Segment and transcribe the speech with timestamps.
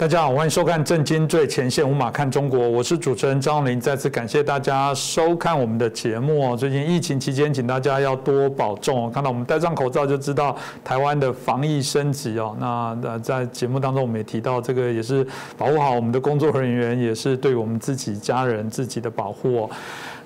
[0.00, 3.78] 大家好，欢迎收看《震惊最前线》，无马看中国，我是主持人张林。
[3.78, 6.56] 再次感谢大家收看我们的节目哦。
[6.56, 9.10] 最近疫情期间，请大家要多保重哦。
[9.12, 12.56] 看到我们戴上口罩，就知道台湾的防疫升级哦。
[12.58, 15.22] 那呃，在节目当中，我们也提到，这个也是
[15.58, 19.70] 保护好我们的工作人员，也是对我们自己家人自己的保护哦。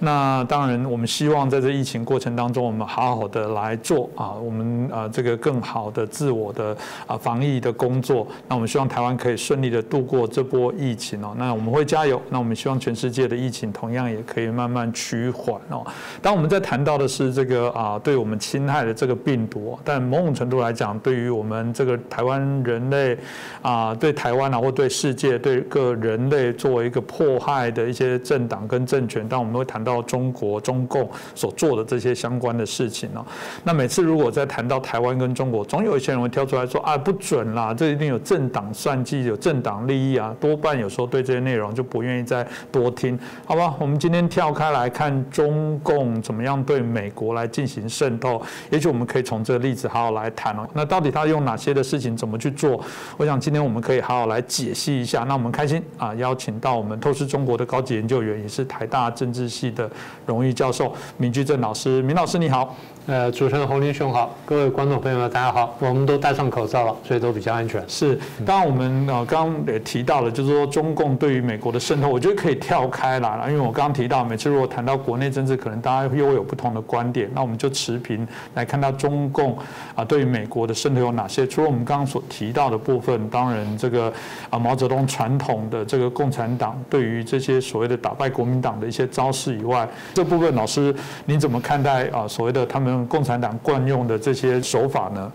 [0.00, 6.76] 那当然，我们希望在这疫情过程当中，我们好好的来做啊，我们啊这个更好的自我的
[7.06, 8.26] 啊防疫的工作。
[8.48, 11.32] 那我们希望台湾可以顺利的度过这波疫情哦。
[11.38, 12.20] 那我们会加油。
[12.28, 15.86] 那我们希望全世界的疫情同样也可以慢慢趋缓哦。
[16.20, 23.16] 当我们在谈到的是这个啊对我们侵害的这个病毒，但某种程度来讲，对于我们这个台湾人类
[23.62, 29.83] 啊，对台湾啊或对世界对各人类作为一个迫害的一些政党跟政权，当我们会谈。
[29.84, 33.24] 到中国中共所做的这些相关的事情哦，
[33.62, 43.74] 那每次如果在谈到台湾跟中国，总有一些人会跳出来说啊不准啦，这一定有政党算计，有政党利益啊，多半有时候对这些内容就不愿意再多听，好吧？
[43.78, 50.66] 我们今天跳开来看中共怎么样对美国来进行渗透，也许我们可以从这个例子好好来谈哦。
[50.72, 52.80] 那到底他用哪些的事情怎么去做？
[53.16, 55.24] 我想今天我们可以好好来解析一下。
[55.24, 59.73] 那我们开心啊，邀请到我们透视中国的高级研究员，也是台大政治系。
[59.74, 59.90] 的
[60.24, 62.74] 荣誉教授闵居正老师，闵老师你好。
[63.06, 67.84] 呃，主持人洪林兄好，各位观众朋友们大家好，我们都戴上口罩了，所以都比较安全。
[67.86, 79.54] 是，当然我们呃刚刚也提到了，就是说中共对于美国的渗透，我觉得可以跳开来了，因为我刚刚提到，每次如果谈到国内政治，可能大家又会有不同的观点，那我们就持平来看到中共
[79.94, 81.46] 啊对于美国的渗透有哪些。
[81.46, 84.10] 除了我们刚刚所提到的部分，当然这个
[84.48, 90.94] 啊毛泽东传统的这个共产党对于这些所谓的打败国民党的一些招式以外，这部分老师
[91.26, 92.94] 您怎么看待啊所谓的他们？
[93.06, 95.32] 共产党惯用的这些手法呢？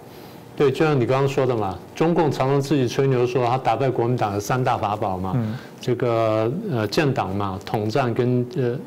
[0.58, 5.36] 对，就像你刚刚说的嘛，中共常常自己吹牛说他打败国民党的三大法宝嘛，
[5.80, 8.80] 这个呃建党嘛，统战跟呃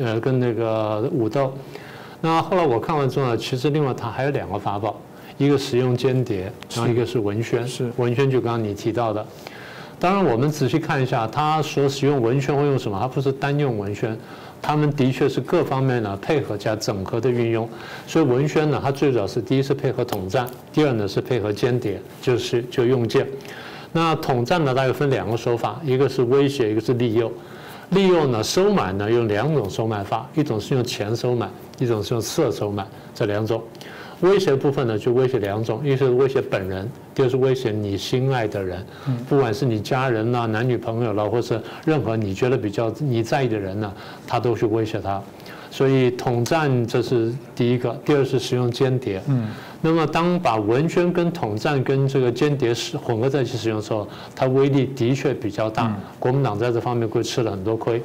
[0.00, 1.52] 呃跟那个武斗。
[2.20, 4.96] 那后来我看完之后呢，其实另外他还有两个法宝，
[5.38, 7.66] 一个使用间谍，然后一个是文宣。
[7.66, 9.24] 是文宣就刚刚你提到的。
[9.98, 12.98] 当然我们仔细看一下，他所使用文宣会用什么？
[13.00, 14.18] 他不是单用文宣。
[14.66, 17.68] 他们的确是各方面呢配合加整合的运用，
[18.06, 23.26] 所以文宣呢，它最早是第一是配合统战，第二呢是配合间谍，就是就用剑。
[23.92, 27.30] 那统战呢，大概分两个手法，一个是威胁，一个是利诱。
[27.90, 31.46] 利诱呢，收买呢用两种收买法，一种是用钱收买，
[31.78, 33.62] 一种是用色收买，这两种。
[34.20, 38.84] 威胁部分呢，就威胁两种，一是威胁本人，第二是威胁你心爱的人，
[39.28, 43.92] 不管是你家人呐、男女朋友了，或是任何你觉得比较你在意的人呢，
[44.26, 45.22] 他都去威胁他。
[45.70, 49.20] 所以统战这是第一个，第二是使用间谍。
[49.26, 49.48] 嗯，
[49.80, 55.92] 那么当把文宣跟统战跟这个间谍使混合在一起使用的时候，它威力的确比较大。
[56.20, 58.00] 国民党在这方面会吃了很多亏。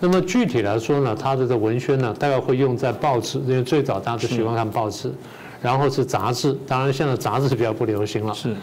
[0.00, 5.12] 那么具体来说呢，它的这文宣呢，大概会用在报纸，因为最早大家都喜欢看报纸，
[5.60, 8.32] 然后是杂志，当然现在杂志是比较不流行了。
[8.32, 8.54] 是，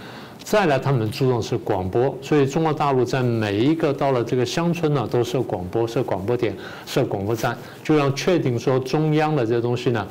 [0.41, 10.07] 再来他们注重是广播，所以中国大陆在每一个到了这个乡村呢，都设广播，设广播点，设广播站，就要确定说中央的这些东西呢，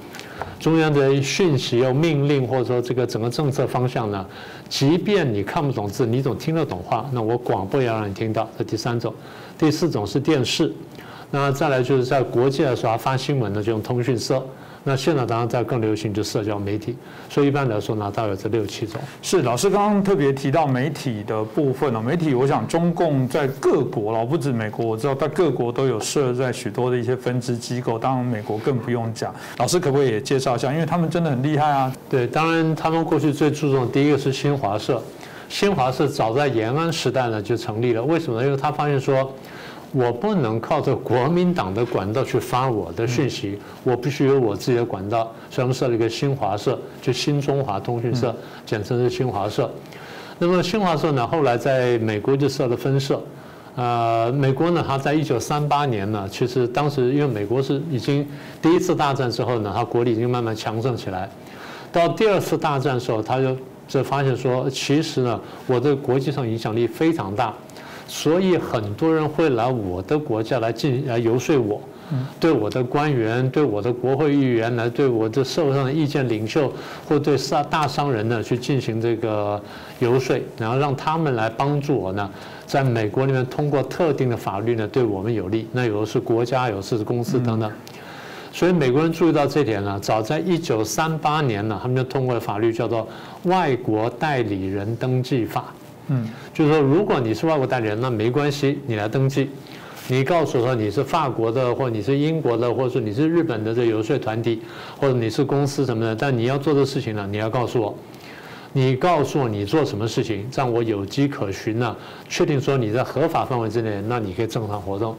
[0.61, 4.27] 中央的讯息要命令或者说这个整个政策方向呢，
[4.69, 8.47] 即便你看不懂字，你总听得懂话，那我广播也要让你听到。
[8.59, 9.15] 这第三种，
[9.57, 10.71] 第四种是电视。
[11.35, 14.41] 那再来就是在国际来说，发新闻呢就用通讯社。
[14.85, 16.97] 那现在当然在更流行就社交媒体。
[17.29, 19.01] 所以一般来说呢，大约这六七种。
[19.21, 27.99] 是老师刚刚特别提到媒体的部分呢，媒体我想中共在各国了，不止美国，我知道在各国都有设在许多的一些分支机构。
[27.99, 29.35] 当然美国更不用讲。
[29.57, 30.73] 老师可不可以也介绍一下？
[30.73, 31.93] 因为他们真的很厉害啊。
[32.09, 35.03] 对，当然他们过去最注重第一个是新华社。
[35.49, 38.01] 新华社早在延安时代呢就成立了。
[38.01, 38.47] 为什么呢？
[38.47, 39.29] 因为他发现说。
[39.95, 45.33] 我不能靠着国民党的管道去发我的讯息，我必须有我自己的管道。
[45.51, 48.35] 所以我们设了一个新华社，就新中华通讯社，
[48.67, 49.71] 简称是新华社。
[50.37, 53.23] 那么新华社呢，后来在美国就设了分社。
[53.77, 58.27] 呃，美国呢，它在一九三八年呢，其实当时因为美国是已经
[58.61, 61.31] 第一次大战之后呢，它国力已经慢慢强盛起来。
[61.93, 63.57] 到第二次大战的时候，他就
[63.87, 67.55] 就发现说，其实呢，我的国际上影响力非常大。
[68.07, 71.81] 所以很多人会来我的国家来进来游说我，
[72.39, 76.73] 对我的官员、对我的国会议员来对我的社会上的意见领袖
[77.09, 79.61] 或对大大商人呢去进行这个
[80.01, 82.31] 游说，然后让他们来帮助我呢，
[82.67, 85.67] 在美国里面通过特定的法律呢对我们有利。
[85.73, 87.73] 那有的是国家，有的是公司等等。
[88.53, 93.09] 所以美国人注意到这点呢，早在一九三八年呢，他们就通过了法律叫做
[93.51, 95.73] 《外国代理人登记法》。
[96.09, 99.51] 嗯，就是说，如果你是外国代理人，那没关系，你来登记。
[100.07, 104.61] 你告诉我说你是法国的，或你是英国的，或者说你是日本的这游说团体，
[105.01, 107.97] 或者你是公司什么的，但你要做的事情呢，你要告诉我，
[108.75, 111.97] 你告诉我你做什么事情，让我有迹可循呢，
[112.29, 115.17] 确定说你在合法范围之内，那你可以正常活动。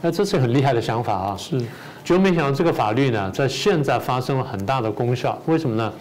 [0.00, 1.36] 那，这是很厉害的想法啊！
[1.36, 1.60] 是，
[2.04, 5.36] 就没想到这个法律呢，在现在发生了很大的功效。
[5.46, 5.92] 为什么呢？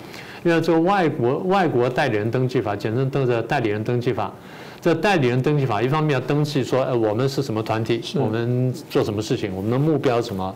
[0.47, 4.31] 因为这外国外国代理人登记法，简称登着代理人登记法。
[4.79, 10.55] 这代理人登记法，一方面要登记说，呃，我们是什么团体，我们做什么事情，我们的目标什么。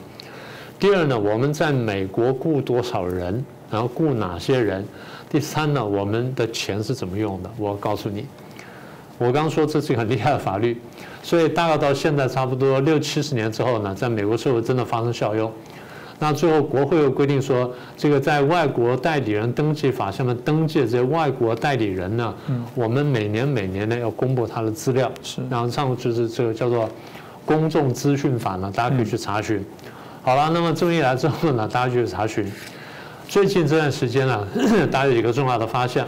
[0.80, 4.86] 第二呢，我们在美国雇多少人，然后雇哪些人。
[5.30, 7.52] 第三呢，我们的钱是怎么用的？
[7.58, 8.26] 我告诉你，
[9.18, 10.80] 我刚说这是一个很厉害的法律，
[11.22, 15.52] 所以大概到现在差不多六七十年之后呢，在美国社会真的发生效用。
[16.24, 22.32] 那最后国会又规定说，这个在外国代理人登记法下面登记的这些外国代理人呢，
[22.76, 26.88] 我们每年每年呢要公布他的资料，是，然后上就是这个叫做
[27.44, 29.66] 公众资讯法呢，大家可以去查询。
[30.22, 32.46] 好了，那么这么一来之后呢，大家就去查询。
[33.28, 34.48] 最近这段时间呢，
[34.92, 36.06] 大家有一个重要的发现，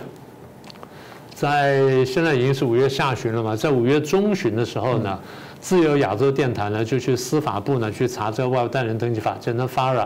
[1.33, 5.19] 在现在已经是五月下旬了嘛，在五月中旬的时候呢。
[5.63, 10.05] 自由亚洲电台呢，就去司法部呢去查这个外国代理人登记法，简称 FARA。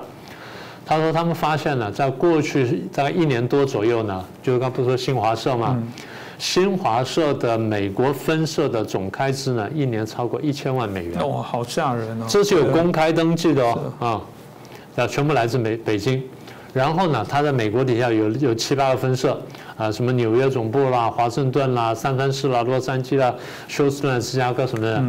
[0.86, 5.76] 他说他们发现了，在过去大概一年多左右呢，就是刚不是说新华社嘛，
[6.38, 11.20] 新华社的美国分社的总开支呢，一年超过一千万美元。
[11.20, 12.26] 哦，好吓人哦！
[12.30, 14.22] 这是有公开登记的哦，啊，
[14.94, 16.24] 那全部来自美北京。
[16.74, 19.40] 然后呢，他在美国底下有有七八个分社。
[19.78, 23.32] 啊，什么纽约总部啦、华盛顿啦、三藩市啦、洛杉矶啦、
[23.68, 25.04] 休斯顿、芝加哥什么的，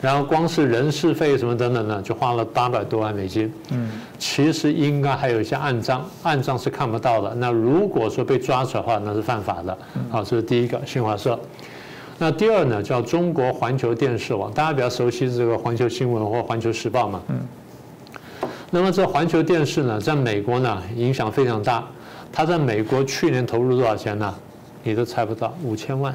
[0.00, 3.52] 然后光是人事费什么等等的，就花了八百多万美金。
[3.70, 3.86] 嗯，
[4.18, 7.34] 其实应该还有一些暗账，暗账是看不到的。
[7.34, 9.76] 那如果说被抓出来的话，那是犯法的。
[10.08, 11.38] 好，这是第一个新华社。
[12.16, 17.20] 那第二呢，叫中国环球电视网，大家比较熟悉这个环球新闻或环球时报嘛。
[17.28, 17.36] 嗯。
[18.74, 21.84] 那么这环球电视呢，在美国呢，影响非常大。
[22.32, 24.34] 它在美国去年投入多少钱呢？
[24.82, 26.12] 你都猜不到，五千万。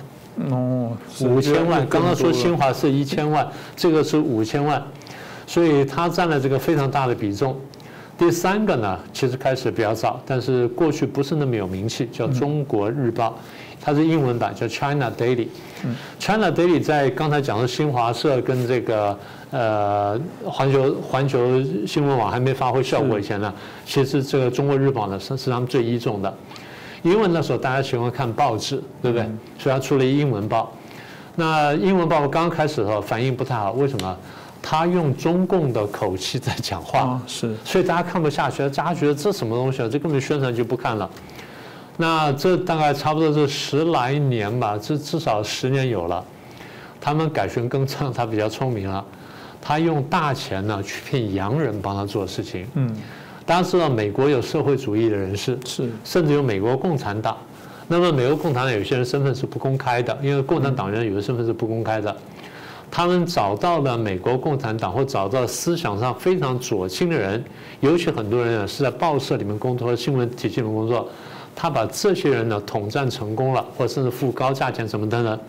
[0.52, 0.92] 哦，
[1.22, 1.88] 五千万。
[1.88, 3.48] 刚刚说新华是一千万，
[3.78, 4.84] 这个是五千万，
[5.48, 7.58] 所以它占了这个非常大的比重。
[8.18, 13.30] 第三个呢，其实开始比较早，但是过去不是那么有名气，叫《中国日报》，
[13.80, 15.48] 它是英文版，叫 China Daily。
[16.20, 19.18] China Daily 在刚才讲的新华社跟这个。
[19.52, 23.54] 呃，环球环球新闻网还没发挥效果以前呢，
[23.86, 26.34] 其实这个中国日报呢是是他们最倚重的，
[27.02, 29.28] 因为那时候大家喜欢看报纸，对不对？
[29.58, 30.72] 所以他出了英文报。
[31.36, 34.18] 那英文报刚开始的时候反应不太好，为什么？
[34.62, 39.90] 他用中共的口气在讲话，是，所以大家看不下去，大家觉得这什么东西啊？
[39.90, 41.10] 这根本宣传就不看了。
[41.96, 46.24] 那这大概差不多是十来年吧，至至少十年有了。
[47.00, 49.04] 他们改弦更张，他比较聪明了。
[49.62, 52.66] 他用大钱呢去骗洋人帮他做事情。
[52.76, 52.96] 嗯，
[53.46, 57.38] 大家知道美国有社会主义的人士，是，甚至有美国共产党。
[57.88, 62.16] 那么美国共产党有些人身份是不公开的，因为共产党员有的身份是不公开的。
[62.92, 67.44] 他们找到了美国共产党或找到思想上非常左倾的人，
[67.82, 71.08] 尤其很多人呢是在报社里面工作或新闻体系里面工作，
[71.56, 75.40] 他把这些人呢统战成功了，或甚至付高价钱什么的呢。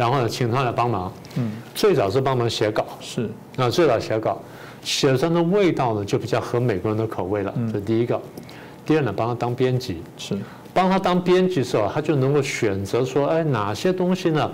[0.00, 1.12] 然后呢，请他来帮忙。
[1.36, 3.28] 嗯，最早是帮忙写稿，是
[3.58, 4.40] 啊，最早写稿，
[4.82, 7.52] 写上的味道呢就比较合美国人的口味了。
[7.70, 8.18] 这第一个。
[8.86, 10.34] 第二呢，帮他当编辑，是
[10.72, 14.50] 帮他当编辑的时候，他就能够选择说，哎，哪些东西呢，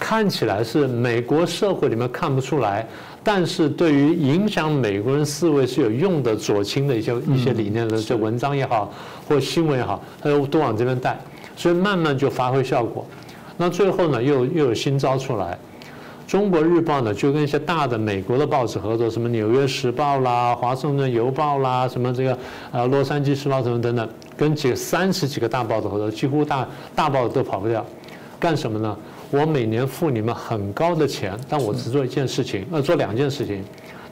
[0.00, 2.84] 看起来是美国社会里面看不出来，
[3.22, 8.92] 但是对于影响美国人思维是有用的左倾的一些一些理念的这文章也好，
[9.28, 11.16] 或新闻也好，他就都往这边带，
[11.56, 13.06] 所以慢慢就发挥效果。
[13.56, 15.58] 那最后呢，又又有新招出来，
[16.30, 22.38] 《中国日报》呢就跟一些大的美国的报纸合作，什么《纽约时报》啦、《华盛顿邮报》啦，什么这个
[22.70, 27.84] 呃《洛杉矶时报》什么等等，跟几三十几个大报纸合作，几乎大大报纸都跑不掉。
[28.38, 28.96] 干什么呢？
[29.30, 33.64] 我每年付你们很高的钱，但我只做一件事情，呃，做两件事情。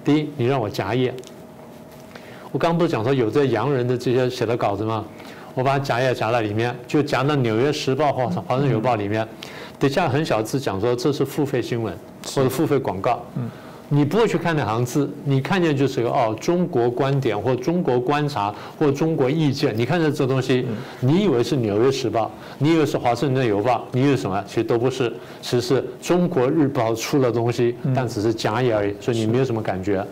[0.02, 1.14] 第一，你让我夹页。
[2.50, 5.04] 我刚不是讲说有这洋人的这些写的稿子吗？
[5.54, 9.26] 我把夹页夹在里面，就夹到《纽约时报》或《华盛顿邮报》里面，
[9.78, 11.94] 底下很小字讲说这是付费新闻
[12.34, 13.22] 或者付费广告。
[13.36, 13.48] 嗯，
[13.88, 19.72] 你不会去看那行字，你看见就是个哦，中国观点或中国观察或中国意见。
[19.78, 20.66] 你看见这东西，
[20.98, 22.24] 你以为是《纽约时报》，
[22.58, 24.42] 你以为是《华盛顿邮报》，你以为什么？
[24.48, 30.04] 其实都不是，其实是《中国日报》出了东西，但只是夹页而已，所以你没有什么感觉。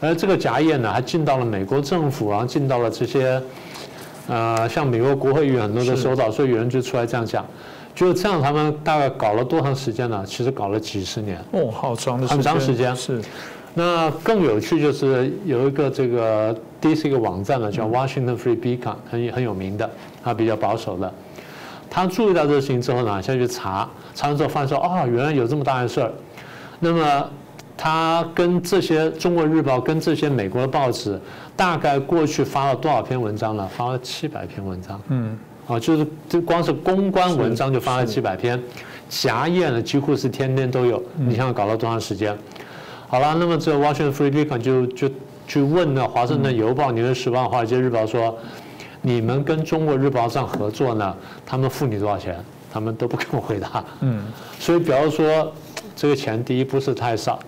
[0.00, 3.40] 而这个夹页呢，还进到了美国政府，然后进到了这些。
[4.28, 7.44] 呃，像美国国会议员很多都收到，所以有人就出来这样讲，
[7.94, 10.24] 就这样，他们大概搞了多长时间呢？
[10.26, 11.38] 其实搞了几十年。
[11.50, 13.20] 哦，好长的很长时间是。
[13.74, 19.90] 那更有趣就是有一个这个第一个网站呢，叫 Washington Free Beacon，很很有名的，
[20.22, 21.12] 它比较保守的。
[21.90, 26.12] 他注意到这个事情之后呢，下去查，查完之后发现说，哦，原来有这么大的事儿。
[26.80, 27.30] 那么
[27.82, 31.20] 他跟这些《中国日报》跟这些美国的报纸，
[31.56, 33.66] 大概过去发了多少篇文章了？
[33.66, 35.00] 发了七百篇文章。
[35.08, 35.36] 嗯。
[35.66, 38.62] 啊，就是这光是公关文章就发了七百篇，
[39.08, 41.02] 夹页呢几乎是天天都有。
[41.16, 42.38] 你想想搞了多长时间？
[43.08, 45.10] 好了，那么这 Washington Free Beacon 就就
[45.48, 48.38] 去问呢华盛顿邮报》《纽约时报》《华尔街日报》说，
[49.00, 52.38] 你们跟中国日报上合作呢，他们付你多少钱？
[52.72, 53.84] 他们都不跟我回答。
[54.02, 54.22] 嗯，
[54.60, 55.52] 所以比方说，
[55.96, 57.40] 这个钱第一不是太少，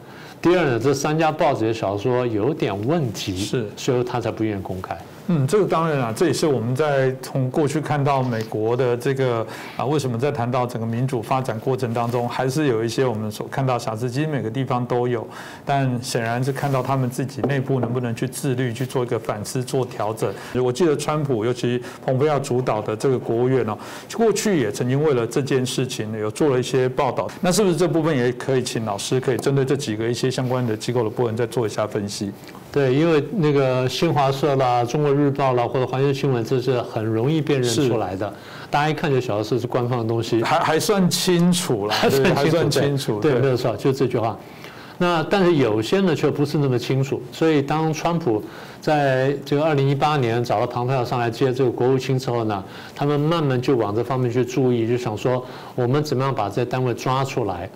[0.45, 4.95] 第二呢，这三家报纸的小说有点问题，是，所以他才不愿意公开。
[5.27, 15.27] 嗯，这个当然啊，这也是我们在从过去看到美国的这个啊，为什么在谈到整个民主发展过程当中，还是有一些我们所看到瑕疵，其实每个地方都有，
[15.65, 20.31] 但显然是看到他们自己内部能不能去自律，去做一个反思、做调整。
[20.63, 23.79] 我记得川普，尤其蓬佩奥主导的这个国务院哦，
[24.15, 27.31] 过去也曾经为了这件事情有做了一些报道。
[27.41, 32.31] 那是不是这部分也可以请老师可以针对这几个一些相关的机构的部分再做一下分析？
[32.75, 38.35] 对，因为那个新华社啦、中国日报啦或者环球新闻，这是很容易辨认出来的，
[38.69, 44.37] 大家一看就晓得是是官方的东西，还还算清楚了，还算清楚，对，没有错，就这句话。
[44.99, 48.43] 那但是有些呢却不是那么清楚，所以当川普
[48.81, 57.71] 在这个二零一八年找了庞佩奥上来接这个国务卿之后呢，他们慢慢就往这方面去注意，就想说我们怎么样把这些单位抓出来。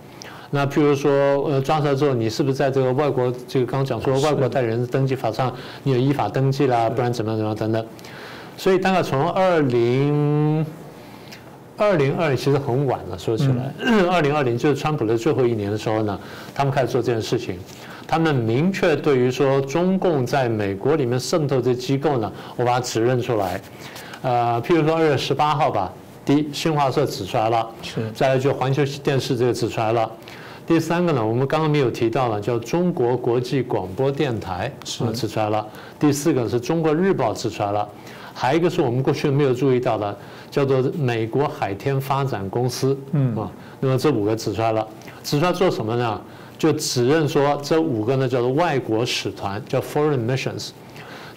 [0.50, 1.10] 那譬如说，
[1.44, 7.86] 呃，抓出来之后，你是不是在这个外国这个刚刚讲说外国代理人登记法上，你有依法登记啦，不然怎么样怎么样等等。
[8.56, 10.64] 所以大概从二零
[11.76, 13.72] 二零二其实很晚了，说起来，
[14.10, 16.18] 二零二零就是川普的最后一年的时候呢，
[16.54, 17.58] 他们开始做这件事情。
[18.06, 23.60] 他们明确对于说中共在美国里面渗透这机构呢，我把它指认出来。
[24.22, 25.92] 呃，譬如说二月十八号吧，
[26.24, 30.10] 第一新华社指出来了，是，再来就环球电视这个指出来了。
[30.68, 35.66] 第三个呢，我们刚刚没有提到了，叫中国国际广播电台是指出来了。
[35.98, 37.88] 第四个是中国日报指出来了，
[38.34, 40.14] 还有一个是我们过去没有注意到的，
[40.50, 42.94] 叫做美国海天发展公司。
[43.12, 44.86] 嗯啊，那么这五个指出来了，
[45.24, 46.20] 指出来做什么呢？
[46.58, 50.68] 就指认说这五个呢叫做外国使团，叫 foreign missions。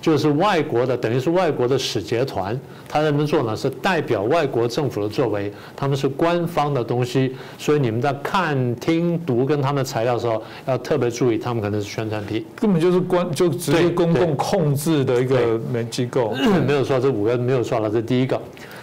[0.02, 16.34] 就是外国的，等于是外国的使节团，他在那做呢，是代表外国政府的作为，他们是官方的东西，所以你们在看、听、读跟他们的材料的时候，要特别注意，他们可能是宣传品，根本就是官，就直接公共控制的一个媒机构。
[16.66, 18.42] 没有错，这五个没有错了，这第一个。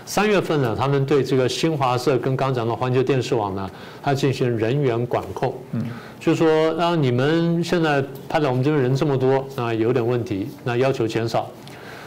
[0.09, 3.71] 三月份呢，他们对这个新华社跟刚讲的环球电视网呢，
[4.03, 5.83] 它进行人员管控，嗯，
[6.19, 6.49] 就说
[6.81, 11.47] 啊，你们现在派在我们这边人这么多啊，有点问题，那要求减少，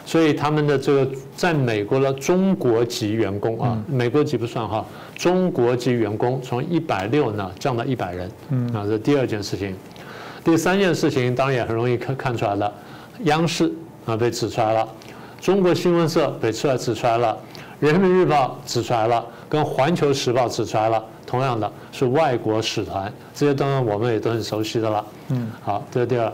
[0.03, 4.84] 所以他们的这个在美国的中国籍员工啊，美国籍不算哈，
[5.15, 9.75] 中国籍员工从一百六呢降到一百人，嗯，啊，这第二件事情，
[10.43, 12.74] 第三件事情当然也很容易看看出来了，
[13.25, 13.72] 央视
[14.08, 14.89] 啊被指出来了，
[15.39, 17.38] 中国新闻社被出来指出来了。
[17.81, 25.03] 人民日报指出来了，跟环球时报指出来了，同样的是外国使团，这些当然我们也都很熟悉的了。
[25.29, 26.31] 嗯，好，这是第二。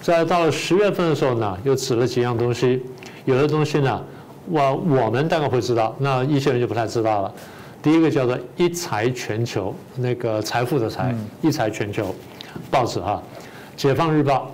[0.00, 2.80] 在到了十月份的时候呢，又指了几样东西，
[3.24, 4.00] 有的东西呢，
[4.48, 7.34] 我我们大概会知道，那一些人就不太知道了。
[7.82, 12.14] 第一个叫做一财全球，那个财富的财，一财全球
[12.70, 13.20] 报纸哈，
[13.76, 14.48] 解放日报、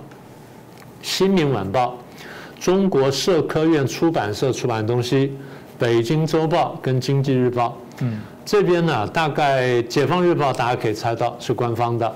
[1.03, 1.95] 新民晚报、
[2.59, 5.37] 中国社科院出版社出版的东西。
[5.81, 12.15] 北京周报跟经济日报，嗯，这边呢，大概解放日报大家可以猜到是官方的，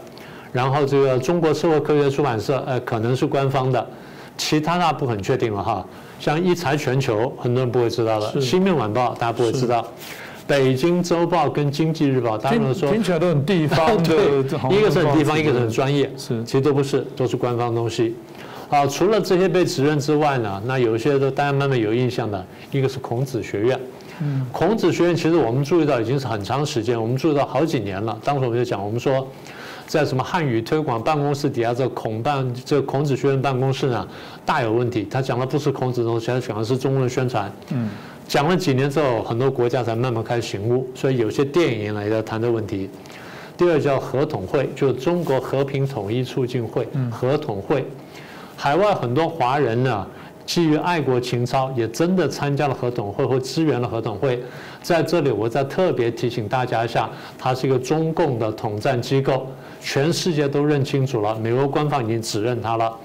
[0.51, 3.83] 然后这个中国社会科学出版社，呃，可能是官方的，
[4.37, 5.83] 其他大部分确定了哈。
[6.19, 9.83] 像一财全球，很多人不会知道的，新面晚报大家不会知道，
[10.45, 14.43] 北京周报跟经济日报，大家说听起来都很地方 对，
[14.77, 18.15] 一个是很地方，一个是很专业，是，其实都不是，都是官方东西。
[18.67, 23.79] 好，除了这些被指认之外呢，那有一些都大家慢慢有印象的，一个是孔子学院。
[24.21, 28.17] 嗯，孔子学院其实我们注意到已经是很长时间，我们注意到好几年了。
[28.23, 29.27] 当时我们就讲，我们说
[29.85, 34.07] 在什么汉语推广办公室底下这孔办这孔子学院办公室呢，
[34.45, 35.05] 大有问题。
[35.11, 37.51] 他讲的不是孔子东西，他讲的是中文宣传。
[37.71, 37.89] 嗯，
[38.27, 42.89] 讲了几年之后，很多国家才慢慢开始醒悟，所以有些电影也在谈这个问题。
[43.57, 47.85] 第二叫合统会，就是中国和平统一促进会，合统会。
[48.57, 50.07] 海外很多华人呢，
[50.45, 54.41] 基于爱国情操，也真的参加了合统会或支援了合统会。
[54.81, 59.47] 在这里，我再特别提醒大家一下，它是一个中共的统战机构，
[59.81, 62.95] 全世界都认清楚了，美国官方已经指认它了。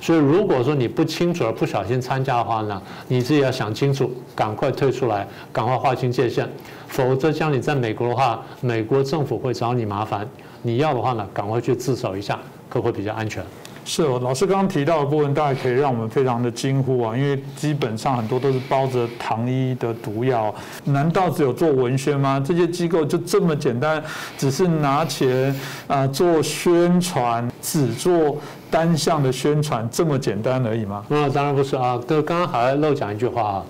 [0.00, 6.46] 所以，如果说你不清楚而不小心参加的话呢，你自己要想清楚，赶快退出来，赶快划清界限，
[6.88, 10.28] 否则将你在美国的话，美国政府会找你麻烦。
[10.62, 13.44] 你要的话呢，赶快去自首一下，可会比较安全。
[13.88, 20.52] 是哦，老师刚刚提到的部分，大家可以让我们非常的惊呼啊，因为基本上很多都是包着糖衣的毒药。
[20.84, 22.42] 难道只有做文宣吗？
[22.44, 24.02] 这些机构就这么简单，
[24.36, 25.54] 只是拿钱
[25.86, 28.36] 啊做宣传，只做
[28.68, 31.04] 单向的宣传这么简单而已吗？
[31.06, 31.96] 那当然不是啊。
[32.08, 33.64] 就，刚刚还漏讲一句话啊。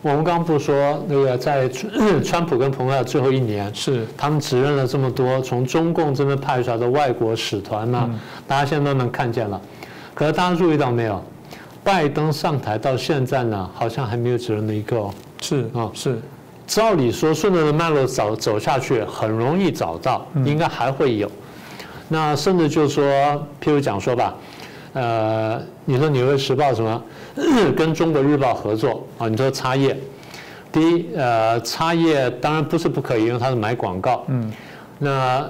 [0.00, 1.68] 我们刚刚不是说那个在
[2.24, 8.08] 川普跟蓬佩奥最后一年，是他们指认了这么多从中共这边派出来的外国使团呢？
[8.46, 9.60] 大家现在都能看见了。
[10.14, 11.20] 可是大家注意到没有？
[11.82, 15.08] 拜登上台到现在呢，好像还没有指认的一个。
[15.40, 16.18] 是啊，是。
[16.66, 21.28] 照理说，顺着的脉络走走下去，很容易找到，应该还会有。
[22.08, 23.04] 那甚至就是说，
[23.60, 24.32] 譬如讲说吧。
[24.94, 27.02] 呃，你说《纽约时报》什么
[27.76, 29.28] 跟中国日报合作啊？
[29.28, 29.96] 你说插页，
[30.72, 34.24] 第一，呃，插页当然不是不可以，因为它是买广告。
[34.28, 34.50] 嗯。
[34.98, 35.48] 那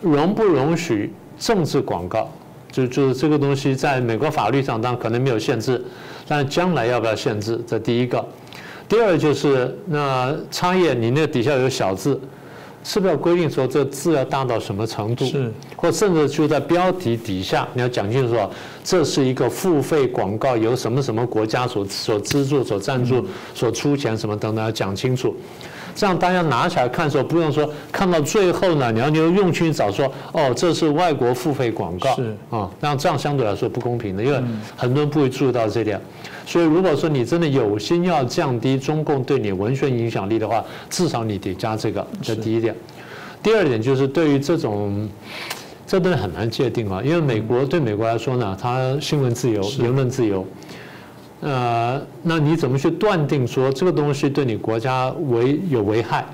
[0.00, 2.30] 容不容许政治广告？
[2.70, 5.82] 就就是这个东西，在美国法律上当然可能没有限制，
[6.28, 7.60] 但将来要不要限制？
[7.66, 8.24] 这第一个。
[8.88, 12.20] 第二就是，那插页你那底下有小字。
[12.88, 15.24] 是不是要规定说这字要大到什么程度？
[15.24, 18.48] 是，或甚至就在标题底下你要讲清楚说，
[18.84, 25.34] 这是一个付费广告，由什么什么国家所所资助、所赞助、所出钱什么等等要讲清楚。
[25.96, 34.38] 这样大家拿起来看的时候，不用说看到最后呢，你要你要用心找说，哦，这是外国付费广告，是啊，那这样相对来说不公平的，因为
[34.76, 35.98] 很多人不会注意到这点。
[36.44, 42.74] 所以如果说你真的有心要降低中共对你文学影响力的话，至少你得加这个，这第一点。
[43.42, 45.08] 第二点就是对于这种，
[45.86, 50.46] 这东西很难界定啊，因为美国对美国来说呢，它新闻自由、言论自由。
[51.40, 56.24] 呃，那你怎么去断定说这个东西对你国家危有危害？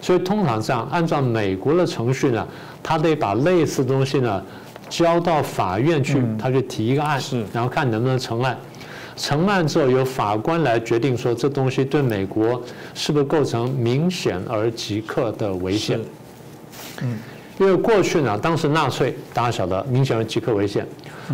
[0.00, 2.46] 所以通常这样，按照美国的程序呢，
[2.82, 4.42] 他得把类似东西呢
[4.88, 7.20] 交到法院去，他去提一个案，
[7.52, 8.56] 然后看能不能成案。
[9.16, 12.60] 成案之后，由法官来决定说这东西对美国
[12.94, 16.00] 是不是构成明显而即刻的危险。
[17.00, 17.18] 嗯，
[17.58, 20.86] 因为过去呢，当时纳粹大家晓得明显而即刻危险。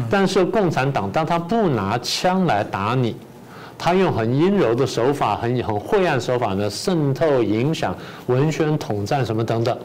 [0.08, 3.16] 但是共产党，当他不拿枪来打你，
[3.76, 9.76] 他用很阴柔的手法、很很晦暗手法呢，渗透、影响、文宣、统战什么等等，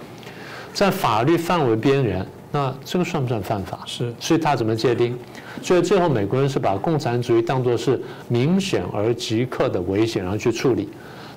[0.74, 3.80] 在法律范围边缘，那这个算不算犯法？
[3.86, 5.18] 是，所以他怎么界定？
[5.64, 10.90] 所以最后美国人是把共产主义当作是明显而即刻的危险，然后去处理。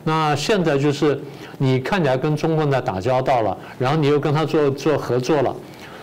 [0.08, 1.20] 那现在就是
[1.58, 5.54] 你看起来跟中共在打交道了，然后你又跟他做做合作了。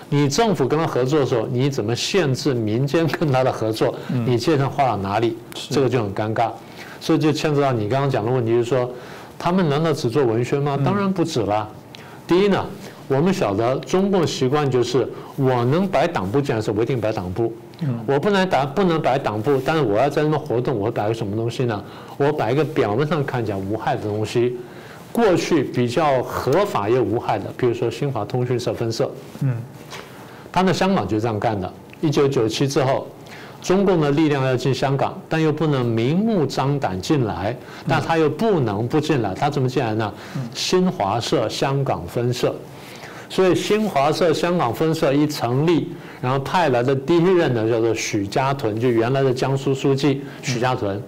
[0.10, 3.96] 你政府跟他合作的时候，你怎么限制民间跟他的合作？
[4.28, 5.36] 你界限画到哪里？
[5.72, 6.52] 这个就很尴尬，
[7.02, 8.88] 所以就牵扯到你刚刚讲的问题，就是说，
[9.40, 10.78] 他们难道只做文宣吗？
[10.86, 11.68] 当然不止了。
[12.28, 12.64] 第一呢，
[13.08, 17.52] 我们晓得中共习惯就是，我能摆党部进来的时候，我一定摆党部；
[18.06, 21.84] 我不能打不能摆党部，但是我要在那边活动，我摆个什么东西呢？
[22.18, 24.58] 我摆一个表面上看起来无害的东西。
[25.12, 29.10] 过去比较合法又无害的，比如说新华通讯社分社，
[29.42, 29.56] 嗯，
[30.52, 31.72] 他在香港就这样干的。
[32.02, 33.08] 一九九七之后，
[33.62, 37.56] 中共的力量要进香港，但又不能明目张胆进来，
[37.88, 40.14] 但他又不能不进来，他怎么进来呢？
[40.54, 42.54] 新华社香港分社，
[43.30, 45.94] 所以新华社香港分社一成立，
[46.26, 51.00] 然后派来的第一任呢叫做许家屯，就原来的江苏书记许家屯。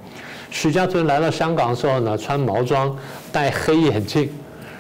[0.52, 2.96] 许家屯来到香港的时候呢，穿毛装，
[3.32, 4.30] 戴黑眼镜，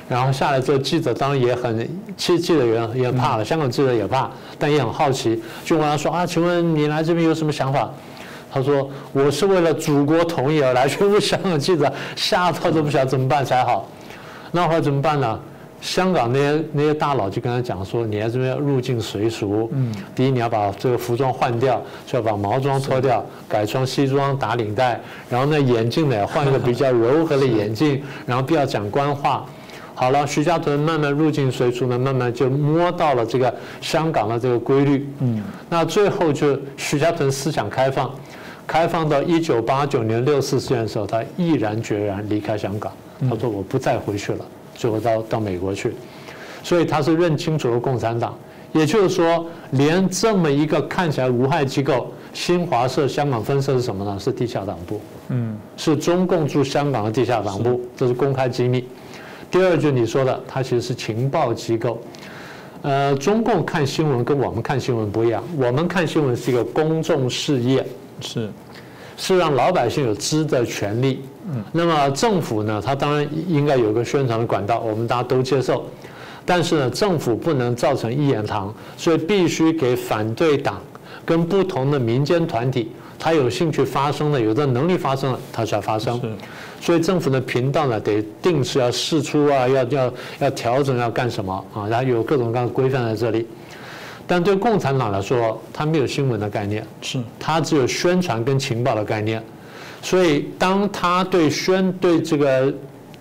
[0.08, 7.90] 然后下来之后，记者当然也很，记记者也也怕了，香港记者也怕，但也很好奇，就问他说啊，请问你来这边有什么想法？
[8.52, 13.90] 他说我是为了祖国统一而来，全部香港记者吓到都不晓得怎么办才好，
[14.52, 15.40] 那会怎么办呢？
[15.80, 29.46] 香港那些那些大佬就跟他讲说，你在这边要入境随俗，嗯，第一你要把这个服装换掉，就要把毛装脱掉，改穿西装打领带，然后呢眼镜呢换一个比较柔和的眼镜， 然后不要讲官话。
[29.94, 38.14] 好了，徐家屯慢慢入境随俗呢，慢慢就摸到了这个香港的这个规律，嗯，那最后就徐家屯思想开放，
[38.68, 42.92] 开放到一九八九年六四事件的时候，他毅然决然离开香港，
[43.28, 44.46] 他说我不再回去了。
[44.78, 45.94] 最后到到美国去，
[46.64, 48.38] 所以他是认清楚了共产党，
[48.72, 54.18] 也就是说，连这么一个看起来无害机构，新华社香港分社是什么呢？
[54.20, 58.88] 是地下党部，嗯，是中共驻香港的地下党部，这是公开机密。
[59.50, 62.00] 第二句你说的，它其实是情报机构。
[62.84, 67.84] 呃，中共看新闻跟我们看新闻不一样，我们看新闻是一个公众事业，
[68.22, 68.50] 是
[69.18, 71.24] 是让老百姓有知的权利。
[71.50, 75.86] 嗯，那么政府呢，它当然应该有个宣传的管道，我们大家都接受。
[76.46, 80.82] 但是呢，政府不能造成一言堂，所以必须给反对党
[81.26, 86.22] 跟不同的民间团体，他有兴趣发声的，有的能力发声了，他才发声。
[86.80, 91.88] 所以政府的频道呢，得定时要试出啊，要要要调整，要干什么啊？
[91.90, 93.48] 然后有各种各样的规范在这里。
[94.26, 99.44] 但对共产党来说，他没有新闻的概念，是，他只有宣传跟情报的概念。
[100.08, 102.74] 所以当他对宣对这个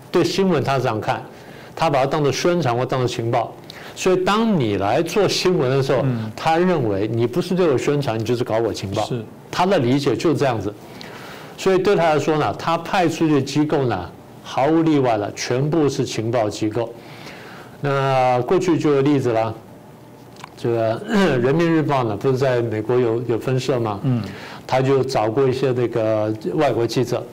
[0.09, 1.21] 对新闻他这样看。
[1.79, 3.53] 他把它当做宣传或当做情报，
[3.95, 6.03] 所以当你来做新闻的时候，
[6.35, 9.05] 他认为你不是对我宣传，你就是搞我情报。
[9.05, 10.73] 是他的理解就是这样子，
[11.55, 14.09] 所以对他来说呢，他派出去的机构呢，
[14.41, 16.91] 毫无例外的全部是情报机构。
[17.79, 19.53] 那过去就有例子了，
[20.57, 20.99] 这个
[21.37, 23.99] 人民日报呢，不是在美国有有分社吗？
[24.01, 24.19] 嗯，
[24.67, 27.23] 他就找过一些那个外国记者。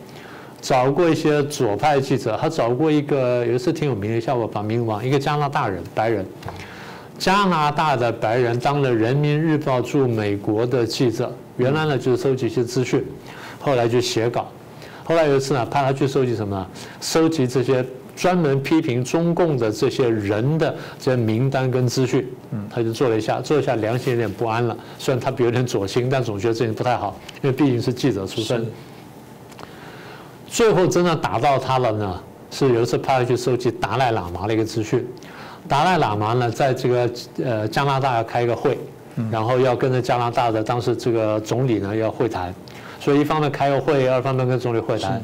[0.62, 6.24] 找过一些左派记者，他找过一个有一次挺有名的，叫我把名忘，一个加拿大人，白人，
[7.18, 13.04] 加拿大的白人当了《人民日报》驻美国的记者，原来呢就是收集一些资讯，
[13.60, 14.48] 后来就写稿，
[15.04, 16.66] 后来有一次呢派他去收集什么？
[16.98, 17.84] 收集这些
[18.16, 28.66] 专门批评中共的这些人的这些名单跟资讯，嗯，他就做了一下，做一下良心有点不安了，虽然他有点左心，但总觉得这人不太好，因为毕竟是记者出身。
[30.46, 35.04] 最后真的打到他了呢，是有一次派他去收集达赖喇嘛的一个资讯。
[35.66, 37.10] 达赖喇嘛呢，在这个
[37.42, 38.78] 呃加拿大要开一个会，
[39.30, 42.54] 然后要跟着加拿大的当时这个总理呢要会谈，
[43.00, 45.20] 所以一方面开个会，二方面跟总理会谈。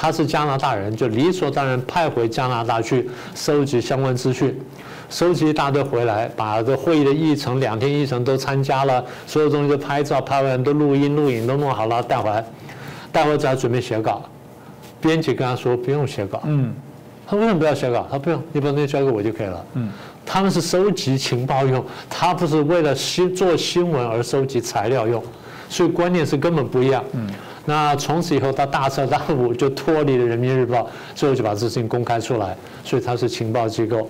[0.00, 4.56] 他是加拿大人，就理所当然派回加拿大去收集相关资讯，
[5.10, 12.44] 收集一大堆回来，把这会议的议程两天议程都参加了，所有东西都拍照，拍完都录音录影都弄好了带回来，
[13.10, 14.22] 带回来只要准备写稿。
[15.00, 16.72] 编辑跟他说不用写稿，嗯，
[17.26, 18.06] 他为什么不要写稿？
[18.08, 19.64] 他不用，你把东西交给我就可以了。
[19.74, 19.90] 嗯，
[20.24, 25.20] 他们是收集情报用，他不是为了新做新闻而收集材料用，
[25.68, 27.04] 所以观念是根本不一样。
[27.14, 27.28] 嗯，
[27.68, 34.08] 那从此以后他大彻大悟，就脱离了人民日报，最后就把这事情公开出来，所以他是情报机构。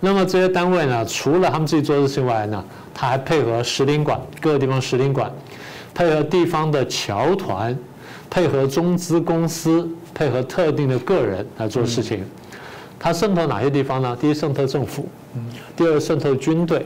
[0.00, 5.30] 那么这些单位呢，除了他们自己做事情外呢，他还配合使领馆，各个地方使领馆，
[5.94, 7.78] 配合地方的侨团，
[8.30, 9.86] 配合中资公司。
[10.16, 12.24] 配合特定的个人来做事情，
[12.98, 14.16] 他渗透哪些地方呢？
[14.18, 15.02] 第一，渗透政府；
[15.76, 16.78] 第二，渗透军队；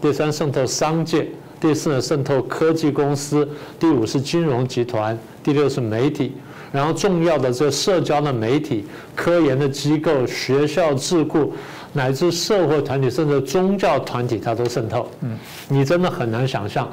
[0.00, 1.24] 第三，渗透商界；
[1.58, 3.44] 第四呢，渗透科技公司；
[3.80, 6.32] 第五是金融集团；第六是媒体。
[6.72, 11.54] 然后重要的这社交的媒体、科研的机构、学校智库，
[11.92, 15.08] 乃至社会团体，甚至宗教团体，它都渗透。
[15.20, 16.90] 嗯，你真的很难想象。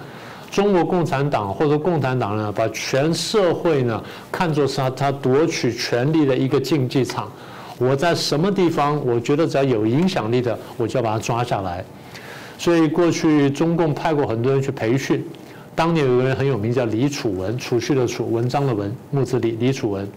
[0.51, 7.29] 中国共产党或者共产党呢，把全社会呢看作是他他夺取权力的一个竞技场。
[7.79, 11.83] 我在什么地方，我觉得只要有影响力的，我就要把他抓下来。
[12.59, 15.25] 所以过去中共派过很多人去培训。
[15.75, 20.07] 当年有个人很有名，叫李楚文，储蓄的储，文章的文，木子李，李楚文。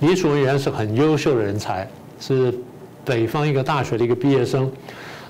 [0.00, 1.88] 李楚文原来是很优秀的人才，
[2.20, 2.54] 是
[3.04, 4.70] 北方一个大学的一个毕业生，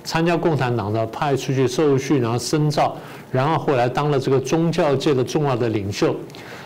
[0.05, 2.97] 参加共产党的派出去受训，然后深造。
[3.33, 6.17] 然后后来当了这个宗教界的重要的领袖，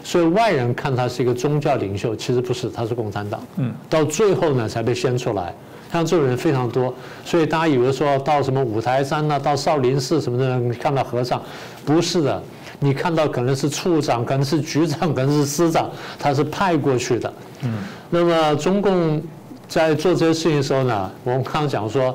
[0.03, 3.43] 所以外人看他是一个宗教领袖，其实不是，他是共产党。
[3.57, 5.55] 嗯，到最后呢才被掀出来，
[5.95, 6.93] 像这种人非常多，
[7.25, 11.41] 所以大家以为说到什么五台山呐，到少林寺什么的，你看到和尚，
[11.85, 12.43] 不是的，
[12.81, 17.33] 你看到可能是处长，可能是局长，可能是司长，他是派过去的。
[17.63, 17.79] 嗯，
[18.11, 19.23] 那么中共
[19.69, 22.13] 在做这些事情的时候呢，我们刚刚讲说，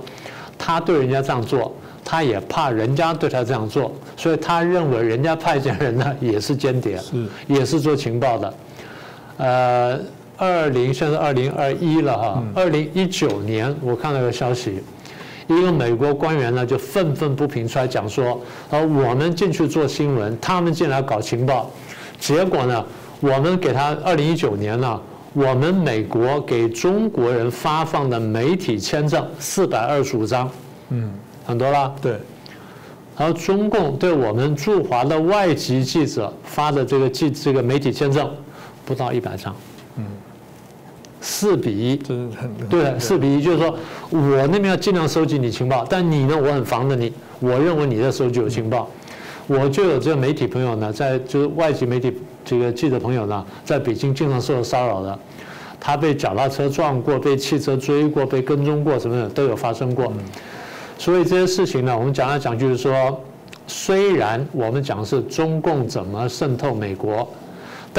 [0.58, 1.74] 他对人家这样做。
[2.04, 8.54] 他也怕人家对他这样做，所以他认为人家派遣人呢也是间谍，嗯也是做情报的。
[9.38, 10.00] 呃，
[10.39, 14.82] 二零现在二零二一了哈，二零一九年我看到个消息，
[15.47, 21.69] 一个美国官员呢就愤愤不平出来讲说，呃，我们进去做新闻，他们进来搞情报，
[22.17, 22.86] 结果呢，
[23.19, 25.02] 我们给他二零一九年呢，
[25.34, 30.49] 我们美国给中国人发放的媒体签证四百二十五张，
[30.89, 31.12] 嗯。
[31.45, 32.12] 很多了，对。
[33.17, 38.32] 然后中共对我们驻华的外籍记者发的这个记这个媒体签证
[38.86, 39.69] 不到一百张，嗯，
[41.22, 41.96] 四比一，
[42.70, 43.78] 对，四比一，就是说
[44.10, 48.90] 我那边要尽量收集你情报，但你呢，我很防着你，我认为你在收集有情报，
[49.48, 52.14] 我就有这个媒体朋友呢，在就是外籍媒体
[52.46, 55.20] 这个记者朋友呢，在北京经常受到骚扰的，
[55.80, 60.12] 他被脚踏车撞过，被汽车追过，被跟踪过，什么的都有发生过。
[60.98, 63.22] 所以这些事情呢，我们讲来讲去就是说，
[63.68, 67.28] 虽然我们讲是中共怎么渗透美国，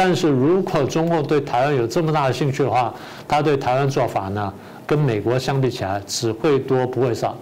[0.03, 2.95] 但是如果中共对台湾有这么大的兴趣的话，
[3.29, 4.51] 他对台湾做法呢，
[4.87, 7.37] 跟美国相比起来只会多不会少。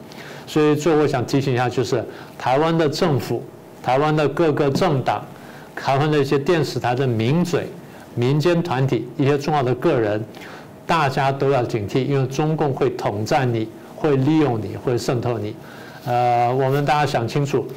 [0.45, 2.05] 所以最后我想提醒一下，就是
[2.37, 3.45] 台湾的政府。
[3.81, 5.25] 台湾的各个政党，
[5.77, 7.69] 台湾的一些电视台的名嘴、
[8.17, 10.21] 民间团体、一些重要的个人，
[10.85, 15.55] 大家都要警惕，因为中共会统战你，会利用你，会渗透你。
[16.07, 17.69] 呃，我们大家想清楚，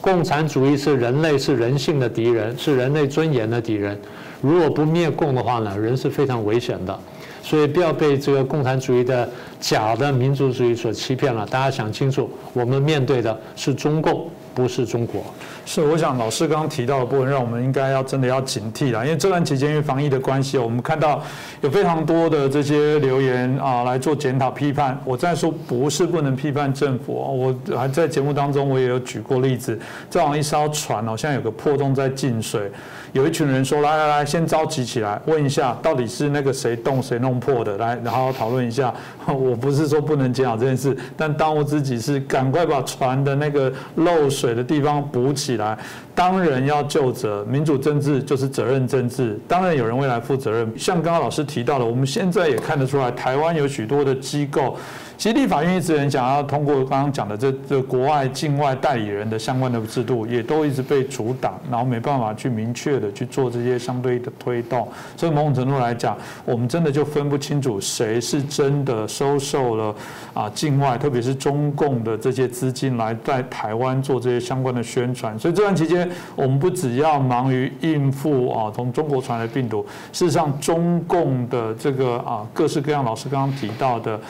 [0.00, 4.00] 共产主义是人类是人性的敌人，是人类尊严的敌人。
[4.40, 6.98] 如果不灭共的话呢，人是非常危险的。
[7.42, 11.46] 所以不要被这个共产主义的假的民族主义所欺骗了。
[11.46, 15.24] 大家想清楚，我们面对的是中共，不是中国。
[15.72, 19.04] 是，我想老师刚刚提到的部分，让我们应该要真的要警惕了。
[19.04, 21.22] 因为这段期间因为防疫的关系，我们看到
[21.60, 25.00] 有非常多的这些留言啊来做检讨批判。
[25.04, 29.78] 我在说不是不能批判政府，我还在节目当中我也有举过例子，
[30.10, 32.68] 这往一艘船哦，现在有个破洞在进水。
[33.12, 38.92] 有一群人说：“来来来，先召集起来，问一下到底是那个谁动谁弄破的，来，然后讨论一下。
[39.26, 45.78] 我不是说不能检讨这件事，但当务之急是赶快把船的那个漏水的地方补起来。
[46.20, 50.70] 当然要就责，民主政治就是责任政治，当然有人未来负责任。
[50.76, 54.76] 像刚刚老师提到的，我们现在也看得出来，台湾有许多的机构。”
[55.16, 64.88] 其实立法院一直很想要通过刚刚讲的这这国外境外代理人的相关的制度，也都一直被阻挡，然后没办法去明确的去做这些相对的推动。
[65.18, 69.94] 所以某种程度来讲，我们真的就分不清楚谁是真的收受了
[70.32, 75.38] 啊境外，特别是中共的这些资金来在台湾做这些相关的宣传。
[75.38, 84.20] 所以这段期间，我们不只要忙于应付啊从中国传来的病毒，事实上中共的这个啊各式各样老师刚刚提到的。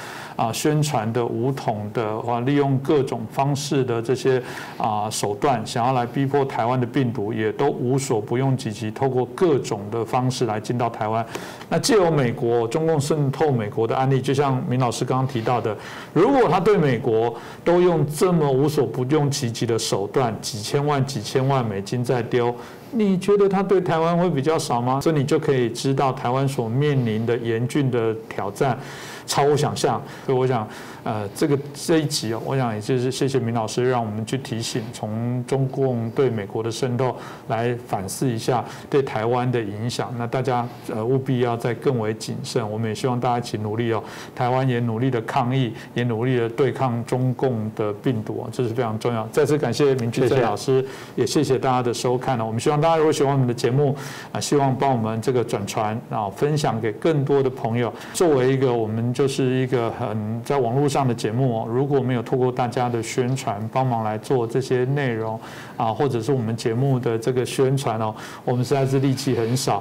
[0.41, 4.43] 啊，宣传的武统的，或利用各种方式的这些
[4.79, 11.25] 啊手段，想要来逼迫台湾的病毒，也都无所不用其极，透过各种的方式来进到台湾。
[11.69, 15.77] 那借由美国中共渗透美国的案例，就像明老师刚刚提到的，
[16.15, 22.55] 如果他对美国都用这么无所不用其极的手段，几千万、几千万美金在丢，
[22.93, 25.01] 你觉得他对台湾会比较少吗？
[25.03, 28.79] 这你就可以知道台湾所面临的严峻的挑战。
[29.27, 30.67] 超乎想象，所以我想。
[31.03, 37.17] 呃，这个这一集哦，我想也就是谢谢明老师，让我们去提醒，从中共对美国的渗透
[37.49, 40.15] 来反思一下对台湾的影响。
[40.19, 42.69] 那大家呃务必要再更为谨慎。
[42.71, 44.03] 我们也希望大家一起努力哦，
[44.35, 49.27] 台湾也努力的抗疫，也努力的对抗中共的病毒这是非常重要。
[49.29, 50.85] 再次感谢明俊正老师，
[51.17, 52.45] 也谢谢大家的收看了。
[52.45, 53.97] 我们希望大家如果喜欢我们的节目
[54.33, 57.91] 啊，希望帮我们这个转传啊，分享给更多的朋友。
[58.13, 60.90] 作为一个我们就是一个很在网络。
[60.91, 65.41] 上的节目哦，如果没有透过大家的宣传帮忙来做这些内容
[65.77, 68.13] 啊，或者是我们节目的这个宣传哦，
[68.45, 69.77] 我们实在是力气很少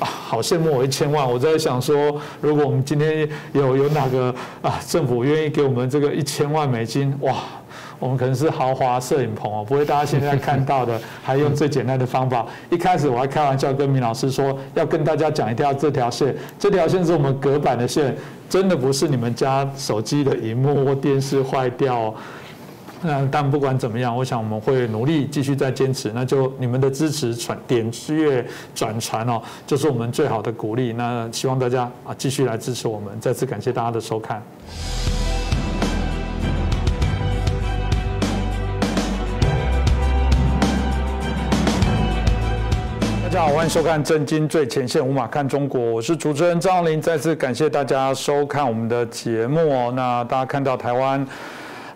[0.00, 1.30] 啊，好羡慕我一千万。
[1.30, 7.36] 我在想说，如果我们今天有有哪个啊政府愿意给我们这个一千万美金，哇，
[7.98, 12.46] 我们可能是豪华摄影棚哦，不会大家现在看到的，还用最简单的方法。
[12.70, 18.16] 一开始我还开玩笑跟明老师说，要跟大家讲一条这条线，这条线是我们隔板的线。
[18.50, 22.12] 真的不是你们家手机的荧幕或电视坏掉，
[23.00, 26.10] 那但不管怎么样，我想我们会努力继续再坚持。
[26.12, 30.92] 那就你们的支持传点阅转传哦，就是我们最好的鼓励。
[30.92, 33.18] 那希望大家啊继续来支持我们。
[33.20, 34.42] 再次感谢大家的收看。
[43.32, 47.00] 大家好，欢迎收看《震惊最前线》，无马看中国，我是主持人张浩林。
[47.00, 49.92] 再次感谢大家收看我们的节目。
[49.92, 51.24] 那大家看到台湾。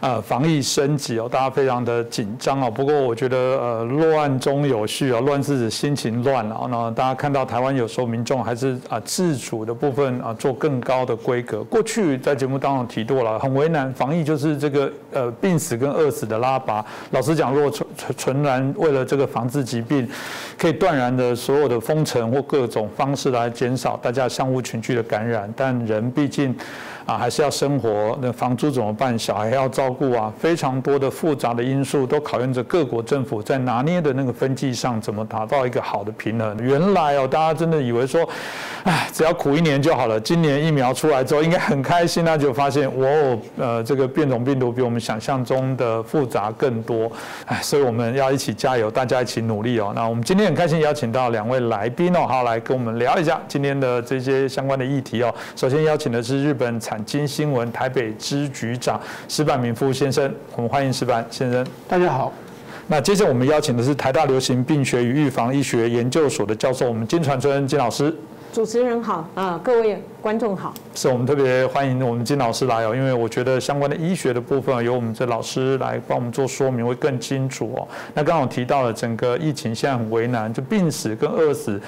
[0.05, 2.71] 呃，防疫升级哦，大家非常的紧张哦。
[2.71, 6.69] 不过我觉得，呃，乱中有序啊，乱是指心情乱了。
[6.71, 11.65] 那大家看到台湾有时候民众还是啊自主的部分啊做更高的规格。
[11.65, 16.85] 过去在节目当中提过了，很为难，防疫就是这个呃病死跟饿死的拉拔。
[17.13, 20.07] 老实讲，如果纯纯然为了这个防治疾病，
[20.59, 26.55] 可以断然的所有的封城或各种方式来减少大家相互群聚的感染，但人毕竟。
[27.07, 29.19] 啊，还是要生活，那房租怎么办？
[29.19, 36.57] 小孩要照顾啊，非常多的复杂的因素都考验着各国政府在拿捏的那个分际上怎么达到一个好的平衡。
[36.63, 38.27] 原来哦，大家真的以为说，
[38.85, 40.19] 哎，只要苦一年就好了。
[40.19, 43.07] 今年疫苗出来之后，应该很开心，那就发现，哇，
[43.59, 47.11] 呃，这个变种病毒比我们想象中的复杂更多。
[47.45, 49.93] 哎，所以我们要一起加油，大家一起努力哦。
[49.95, 55.35] 那我们今天很开心邀请到两位来宾哦，好，来跟我们聊一下今天的这些相关的议题哦。
[55.55, 61.67] 首先邀请的是日本产经新闻台北支局长石板明夫先生，我们欢迎石板先生。
[61.89, 62.33] 大家好。
[62.87, 68.15] 那接着我们邀请的是台大流行病学与预防医学研究所的教授，我们金传春金老师。
[68.53, 70.73] 主持人好啊，各位观众好。
[70.95, 77.89] 是我们特别欢迎我们金老师来哦，因为我觉得相关的医学的部分由我们这老师来帮我们做说明会更清楚哦。
[78.15, 81.81] 那刚好提到了整个疫情现在很为难，就病死跟饿死。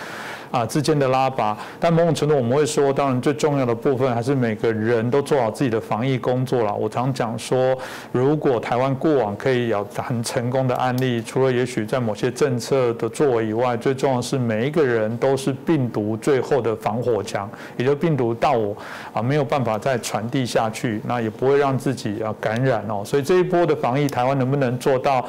[0.51, 6.75] 啊，之间的拉拔，但某种程度我们会说，当然最重要的部分还是每个人都做好自己的防疫工作了。
[6.75, 7.77] 我常讲说，
[8.13, 18.77] 如果台湾过往可以有很成功的案例，除了也许在某些政策的作为以外，最重要的是每一个人都是病毒最后的防火墙，也就病毒到我
[19.13, 23.03] 啊没有办法再传递下去，那也不会让自己啊感染哦。
[23.05, 25.25] 所以这一波的防疫，台湾能不能做到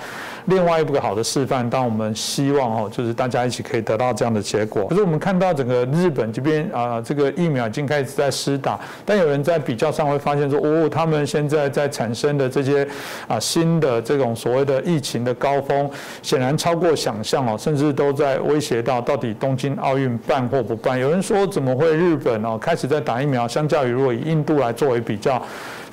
[0.46, 1.68] 另外一个好的示范？
[1.70, 4.86] 当我们希望哦，就是大家一起可以得到这样的结果。
[4.88, 12.86] 可是我们看到整个日本这边啊，这个疫苗已经开始在施打，但有人在比较上会发现说，哦，他们现在在产生的这些
[13.26, 15.90] 啊新的这种所谓的疫情的高峰，
[16.22, 21.00] 显然超过想象哦，甚至都在威胁到到底东京奥运办或不办。
[21.00, 25.42] 有人说，怎么会日本哦开始在打疫苗，相较于如果以印度来作为比较。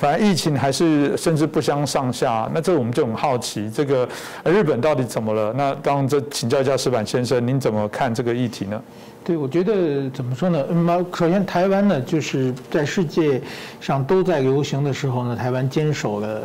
[0.05, 4.07] 反正疫情还是甚至不相上下，那这我们就很好奇，这个
[4.45, 5.51] 日本到底怎么了？
[5.57, 8.79] 那当这请教一下石板先生，您怎么看这个议题呢？
[9.25, 10.63] 对，我觉得怎么说呢？
[10.69, 13.41] 嗯，首先台湾呢，就是在世界
[13.81, 16.43] 上都在流行的时候呢，台湾坚守了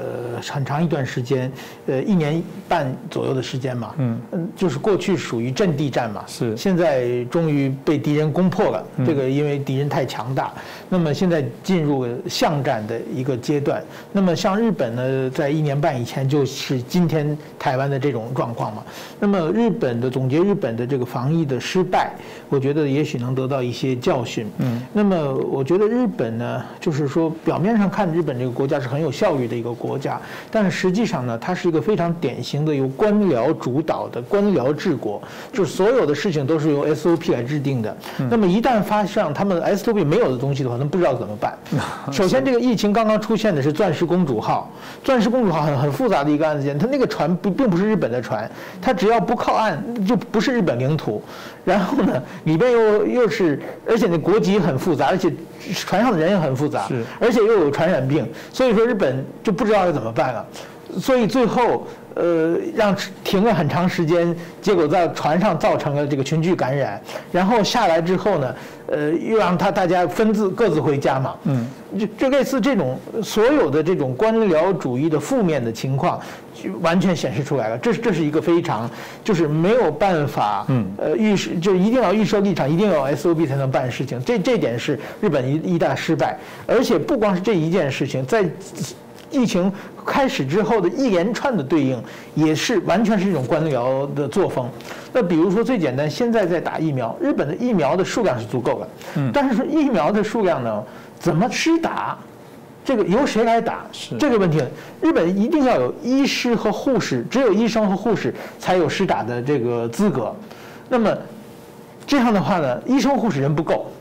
[0.50, 1.52] 很长一段时间，
[1.88, 3.94] 呃，一年半左右的时间嘛。
[3.98, 6.24] 嗯嗯，就是过去属于阵地战嘛。
[6.26, 6.56] 是。
[6.56, 10.54] 现在终于被敌人攻破了，这个因为敌人太强大。
[10.88, 13.84] 那么现在进入巷战的一个阶段。
[14.14, 18.86] 那么像日本呢，在一年半以前就是今天台湾的这种状况嘛。
[19.20, 22.14] 那么日本的总结日本的这个防疫的失败，
[22.50, 22.90] 我觉得。
[22.90, 24.50] 也许能得到一些教训。
[24.58, 35.22] 嗯，那么我觉得日本呢，就是说表面上看日本这个国家是很有效率的一个国家，但是实际上呢，它是一个非常典型的由官僚主导的官僚治国，
[35.54, 37.96] 就是所有的事情都是由 SOP 来制定的。
[38.30, 41.58] 那么一旦发生他们 SOP 没有的东西的话，他们不知道怎么办。
[42.12, 44.72] 首先，这个疫情刚刚出现的是钻石公主号，
[45.04, 48.50] 钻石公主号很很复杂的一个案件，它那个船不并不是日本的船，
[48.82, 51.22] 它只要不靠岸就不是日本领土。
[51.66, 55.32] 然后呢，里边又又是，而且那国籍很复杂，而且
[55.74, 56.88] 船上的人也很复杂，
[57.20, 60.46] 而且又有传染病，所以说日本就不知道要怎么办了，
[60.98, 61.86] 所以最后。
[62.16, 68.56] 呃，让停了很长时间，结果在船上造成了这个群聚感染，然后下来之后呢，
[68.88, 71.36] 呃，又让他大家分自各自回家嘛。
[71.46, 71.66] 嗯，
[71.98, 76.20] 就就类似这种所有的这种官僚主义的负面的情况，
[76.54, 77.78] 就完全显示出来了。
[77.78, 78.90] 这是这是一个非常
[79.24, 84.22] 就是没有办法，嗯，呃，预设就一定要预设立场，一定要 SOB 才能办事情。
[84.26, 88.44] 这这点是日本一一大失败，而且不光是这一件事情，在。
[89.30, 89.72] 疫情
[90.06, 92.02] 开始之后的一连串的对应，
[92.36, 94.70] 也是完全是一种官僚的作风。
[95.14, 100.84] 那比如说最简单，现在在打疫苗，日本的疫苗的数量是足够的，嗯，但是说疫苗的数量呢，
[101.20, 102.18] 怎么施打，
[102.84, 103.86] 这个由谁来打，
[104.20, 104.62] 这个问题。
[105.02, 110.36] 日本一定要有医师和护士，只有医生和护士才有施打的这个资格。
[110.90, 111.16] 那么
[112.08, 113.92] 这样的话呢，医生护士人不够。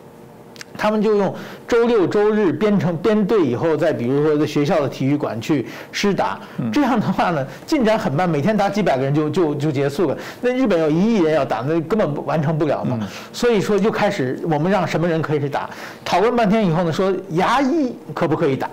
[0.79, 1.35] 他们就用
[1.67, 6.39] 周六周日编成编队以后，再比如说在学校的体育馆去施打，
[6.73, 10.17] 这样的话呢，进展很慢，每天打几百个人就就就结束了。
[10.41, 12.99] 那日本有一亿人要打，那根本完成不了嘛。
[13.33, 15.69] 所以说就开始我们让什么人可以去打，
[16.05, 18.71] 讨论半天以后呢，说牙医可不可以打？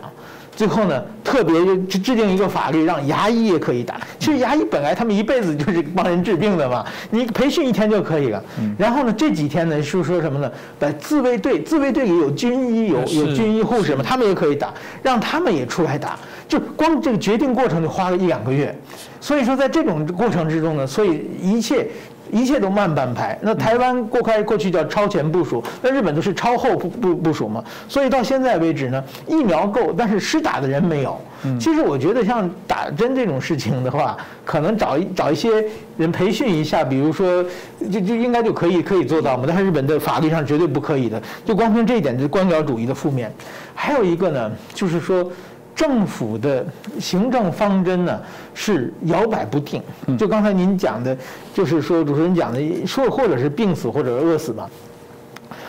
[0.56, 4.00] 最后呢，特别制制定一个法律，让牙医也可以打。
[4.18, 8.42] 其实牙医本来他们一辈子就是帮人治病的嘛，你培训一天就可以了。
[8.78, 10.50] 然后呢，这几天呢是说什么呢？
[10.80, 14.74] 把自卫队，自卫队里有军医，有有军医护士嘛，他们也可以打，
[15.04, 16.18] 让他们也出来打。
[16.48, 18.74] 就光这个决定过程就花了一两个月。
[19.20, 21.88] 所以说，在这种过程之中呢，所以一切
[22.32, 23.38] 一切都慢半拍。
[23.42, 27.64] 那台湾过开过去叫超前部署，那日本都是超后部部部署嘛。
[27.88, 31.20] 所以到现在为止呢，疫苗够，但是施打的人没有。
[31.60, 35.64] 其实我觉得像打针这种事情的话，可能找一找一些
[35.96, 37.46] 人培训一下，比如说
[37.92, 39.44] 就就应该就可以可以做到嘛。
[39.48, 43.32] 但是日本的法律上绝对不可以的，就光凭这一点就是官僚主义的负面。
[43.76, 45.30] 还有一个呢，就是说。
[45.76, 46.66] 政府的
[47.00, 48.18] 行政方针呢
[48.54, 49.84] 是摇摆不定，
[50.18, 51.16] 就刚才您讲的，
[51.54, 54.70] 就是说主持人讲的，说或者是病死或者饿死嘛。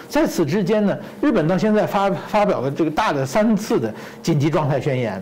[0.09, 3.93] 在此之间呢，日本到现在发发表了这个大的三次的
[4.23, 5.21] 紧急状态宣言，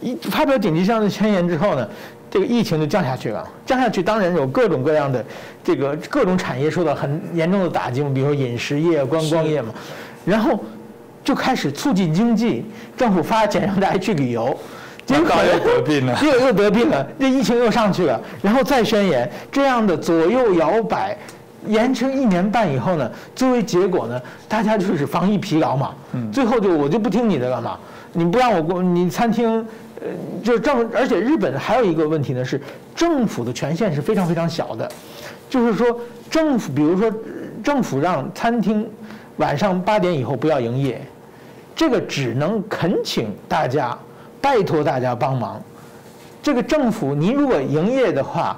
[0.00, 1.88] 一发表紧急状态宣言之后呢，
[2.28, 3.48] 这个疫情就降下去了。
[3.64, 5.24] 降下去当然有各种各样的
[5.62, 9.72] 这个各种产业受到很严重的打击，比如说饮食业、观光业嘛，
[10.24, 10.58] 然后。
[11.26, 12.64] 就开始促进经济，
[12.96, 14.56] 政府发钱让大家 去旅游，
[15.04, 21.18] 结果又得病了， 又又得病了，这疫情又上去了，然后再宣言，这样的左右摇摆，
[21.66, 25.92] 延迟一年半以后呢，作为结果呢，大家就是防疫疲劳嘛，
[26.32, 27.76] 最后就我就不听你的了嘛，
[28.12, 29.66] 你不让我过，你餐厅，
[30.00, 30.06] 呃，
[30.44, 32.60] 就是政，而且日本还有一个问题呢是，
[32.94, 34.88] 政府的权限是非常非常小的，
[35.50, 35.98] 就是说
[36.30, 37.12] 政府，比如说
[37.64, 38.88] 政府让餐厅
[39.38, 41.00] 晚上八点以后不要营业。
[41.76, 43.96] 这个只能恳请大家，
[44.40, 45.62] 拜托大家帮忙。
[46.42, 48.56] 这个政府，您如果营业的话，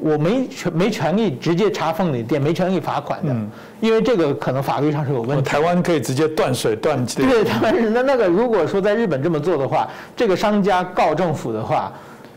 [0.00, 3.32] 我没权没权利直接查封你的店，没权利罚款的，
[3.78, 5.44] 因为这个可能法律上是有问题。
[5.44, 7.22] 台湾可以直接断水断气。
[7.22, 11.92] 对，台湾是那那个，如果说在日本这么做的话，这个商家告政府的话，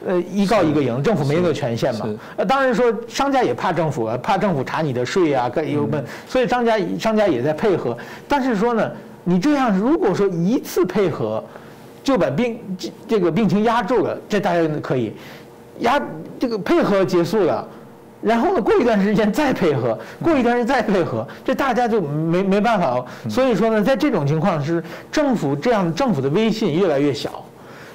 [0.05, 2.07] 呃，一告一个赢，政府没那个权限嘛。
[2.37, 7.97] 呃，当然说商家也怕政府啊，怕政府查你的税啊，各有问，所以商家商家也在配合。
[8.27, 8.91] 但是说呢。
[9.29, 11.43] 你这样，如果说一次配合，
[12.03, 12.59] 就把病
[13.07, 15.13] 这个病情压住了，这大家可以
[15.81, 16.01] 压
[16.39, 17.67] 这个配合结束了，
[18.23, 23.05] 然后呢，过一段时间再配合，过一段时间再配合，这大家就没没办法。
[23.29, 27.45] 所以说呢，在这种情况是政府这样政府的威信越来越小。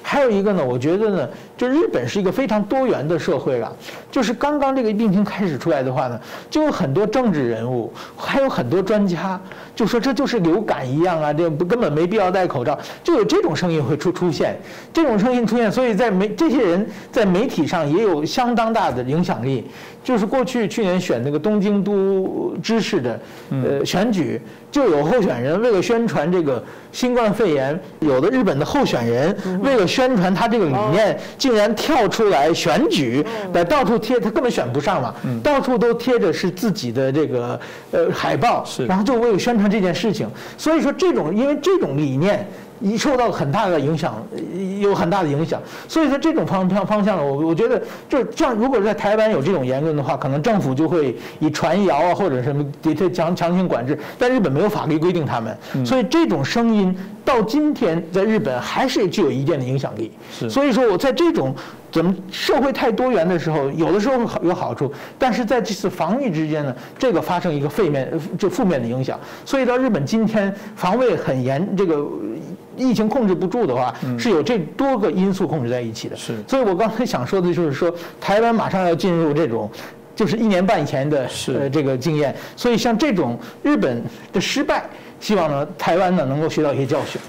[0.01, 3.71] 还有一个呢，我觉得呢，就日本是一个非常多元的社会了。
[4.11, 9.39] 就是刚刚这个病情开始出来的话呢，就有很多政治人物，还有很多专家，
[9.75, 14.57] 就说这就是流感一样啊，这不根本没必要戴口罩，就有这种声音会出出现，
[14.93, 19.65] 这种声音出现，所以在媒这些人在媒体上也有相当大的影响力。
[20.03, 24.39] 就是过去去年选那个东京都知事的呃选举，
[24.71, 33.23] 就有候选人为了宣传这个新冠肺炎，有的日本的候选人为了宣传他这个理念，竟然跳出来选举，
[33.53, 37.59] 在到处贴，他根本选不上嘛，到处都贴着是自己的这个
[37.91, 40.27] 呃海报，然后就为了宣传这件事情。
[40.57, 42.43] 所以说这种因为这种理念。
[42.81, 44.21] 一受到很大的影响，
[44.81, 48.53] 有很大的影响，所以说这种方方方向，我我觉得就这样。
[48.53, 53.97] 如果在台湾有这种言论的话，可能政府就会以传谣啊或者什么的确强强行管制。
[54.19, 56.93] 但日本没有法律规定他们，所以这种声音
[57.25, 60.11] 到今天在日本还是具有一定的影响力。
[60.47, 61.53] 所以说我在这种
[61.91, 69.19] 怎么社会太多元的时候，有的时候好有好处，但是在这次防疫之间呢，这个发生一个负面就负面的影响。
[69.43, 72.07] 所以到日本今天防卫很严，这个。
[72.77, 76.15] 疫情控制不住的话，是有这多个因素控制在一起的。
[76.17, 79.71] 是，所以我刚才想说的就是说，台湾马上要进入这种，
[80.13, 82.35] 就是一年半以前的呃这个经验。
[82.57, 84.03] 所以像这种日本
[84.33, 84.83] 的失败，
[85.19, 87.19] 希望呢台湾呢能够学到一些教训。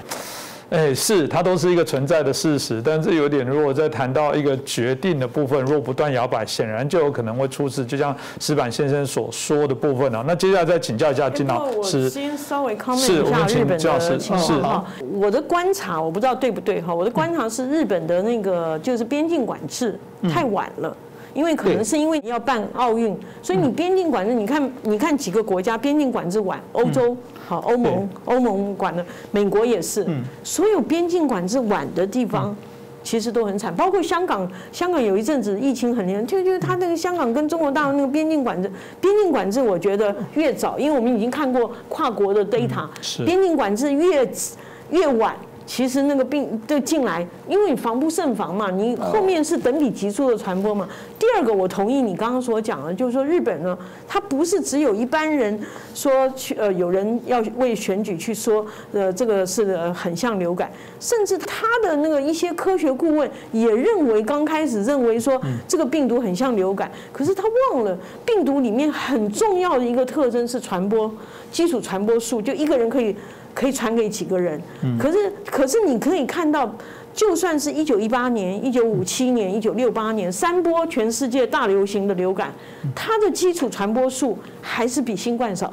[0.69, 7.87] 哎，是它都是一个存在的事实，但是有点，如果在谈到一个决定的部分，若不断摇摆，显然就有可能会出事。
[7.87, 12.03] 就像石板先生所说的部分啊，那接下来再请教一下金老师。
[12.03, 14.85] 我先稍微 comment 一下日本的情况哈。
[15.13, 16.93] 我的观察，我不知道对不对哈。
[16.93, 19.97] 我的观察是日本的那个就是边境管制
[20.29, 20.97] 太晚了。
[21.37, 27.15] 因为可能是因为你要办奥运，所以你边境管制，你看，你看几个国家边境管制晚，欧洲
[27.47, 30.07] 好，欧盟欧盟管的，美国也是，
[30.43, 32.57] 所有边境管制晚的地方，
[33.05, 42.89] 其实都很惨，包括香港，香港有一阵子疫情很严重，就就是他那个香港跟中国大陆那个边境管制，边境管制我觉得越早，因为我们已经看过跨国的 data，
[43.27, 44.27] 边境管制越
[44.91, 45.37] 越晚。
[45.67, 50.89] 其实那个病就进来，因为你防不胜防嘛，你后面是等比急速的传播嘛。
[51.19, 55.59] 第二个，我同意你刚刚所讲的，就是说日本呢，它不是只有一般人
[55.93, 67.43] 说去呃有人要为选举去说呃这个是很像流感，甚至他的那个一些科学顾问也认为刚开始认为说这个病毒很像流感，可是他
[67.73, 71.13] 忘了病毒里面很重要的一个特征是传播
[71.51, 73.17] 基础传播数，就一个人可以。
[73.57, 74.61] 可以传给几个人，
[75.01, 76.71] 可是可是你可以看到，
[77.15, 82.53] 就算是一九一八年、一九五七年、一九六八年三波全世界大流行的流感，
[82.95, 85.73] 它的基础传播数还是比新冠少。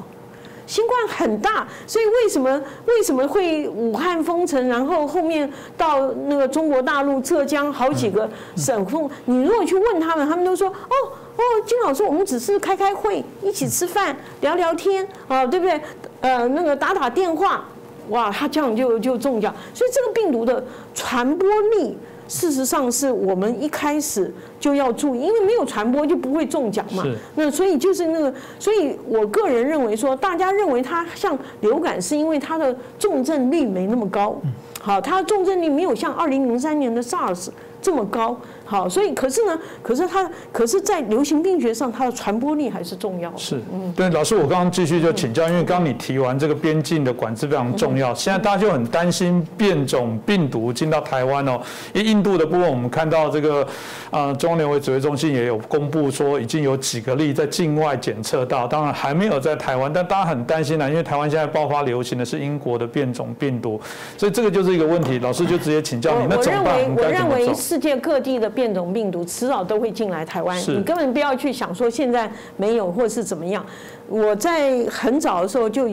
[0.65, 2.49] 新冠很大，所以为什么
[2.85, 9.09] 为什么会武汉封城，然后后面到那个中国大陆浙江好几个省封？
[9.25, 10.95] 你如果去问他们，他们都说哦
[11.35, 15.81] 哦，金老师，我们只是开开会，一起吃饭，聊聊天啊，对不对？
[16.21, 17.65] 呃，那个打打电话，
[18.09, 19.53] 哇，他这样就就中奖。
[19.73, 21.47] 所以这个病毒的传播
[21.77, 21.97] 力。
[22.25, 27.03] 事实上是我们一开始就要注意，因为没有传播就不会中奖嘛。
[27.35, 34.39] 那所以就是那个，所以我个人认为说，大家认为它像流感，是因为它的重症率没那么高。
[34.81, 37.49] 好，它的重症率没有像二零零三年的 SARS
[37.81, 38.35] 这么高。
[38.73, 43.31] 好，所以可是呢，可是它，可是在流行病学上，它的传播力还是重要。
[43.37, 51.61] 是，嗯，对，老师，我刚刚继续就请教，因为刚刚你提完这个边境的管制非常重要，现在大家就很担心变种病毒进到台湾哦。
[51.93, 53.67] 因为印度的部分，我们看到这个，
[54.09, 63.79] 呃，中央联委指挥中心也有公布说，已经有几个例在境外检测到，当然还没有在台湾，但大家很担心呢，因为台湾现在爆发流行的是英国的变种病毒，
[64.17, 65.19] 所以这个就是一个问题。
[65.19, 66.73] 老师就直接请教你，那怎么办？
[66.95, 73.65] 我认为世界各地的变种病毒迟早都会进来台湾，你根本不要去想说现在没有或是怎么样。
[74.07, 75.87] 我在很早的时候就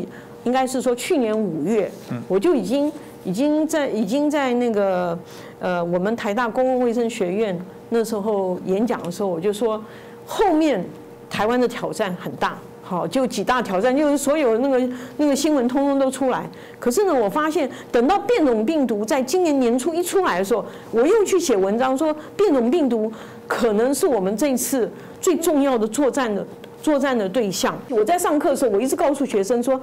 [0.44, 1.90] 应该是说去年五月，
[2.28, 2.92] 我就已经
[3.24, 5.18] 已经在已经在那个
[5.58, 7.58] 呃我们台大公共卫生学院
[7.88, 9.82] 那时候演讲的时候，我就说
[10.26, 10.84] 后面
[11.30, 12.58] 台湾的挑战很大。
[12.90, 16.50] 好，就几大挑战，就是所有那个那个新闻通通都出来。
[16.80, 23.12] 可是呢，我发现等到变种病毒在今年年初一出来的时候，我又去写文章说，变种病毒
[23.46, 26.44] 可能是我们这次最重要的作战的
[26.82, 27.78] 作战的对象。
[27.90, 29.80] 我在上课的时候，我一直告诉学生说，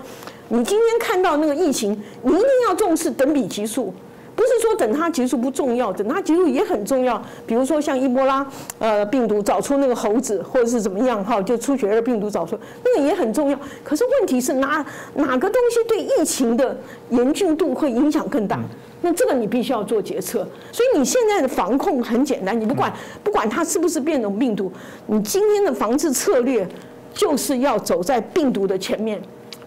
[0.50, 1.92] 你今天看到那个疫情，
[2.24, 3.94] 你一定要重视等比级数。
[4.38, 7.20] 不是说等它结束不重要，等它结束也很重要。
[7.48, 8.46] 比如说像伊波拉
[8.78, 13.60] 呃病毒找出那个猴子，或者是怎么样哈，就出血热病毒找出那个也很重要。
[13.84, 14.86] 可是问题是哪
[15.16, 16.78] 哪个东西对疫情的
[17.10, 18.60] 严峻度会影响更大？
[19.02, 20.48] 那这个你必须要做决策。
[20.72, 24.72] 所以你现在的防控很简单，你不管不管它是不是变种病毒，
[25.08, 26.68] 你今天的防治策略
[27.12, 29.20] 就是要走在病毒的前面，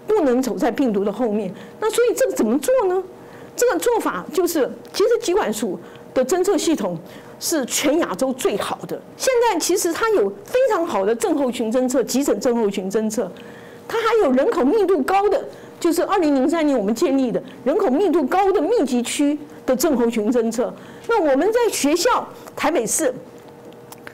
[0.07, 1.53] 不能走在病毒的后面。
[1.81, 3.03] 那所以这个怎么做呢？
[3.61, 5.78] 这个做法就是，其实疾管署
[6.14, 6.98] 的侦测系统
[7.38, 8.98] 是全亚洲最好的。
[9.18, 13.30] 现在其实它有非常好的症候群侦测、急诊症候群侦测，
[13.86, 15.44] 它还有人口密度高的，
[15.78, 20.72] 就是二零零三年我们建立的人口密度高的密集区的症候群侦测。
[21.06, 23.14] 那我们在学校，台北市、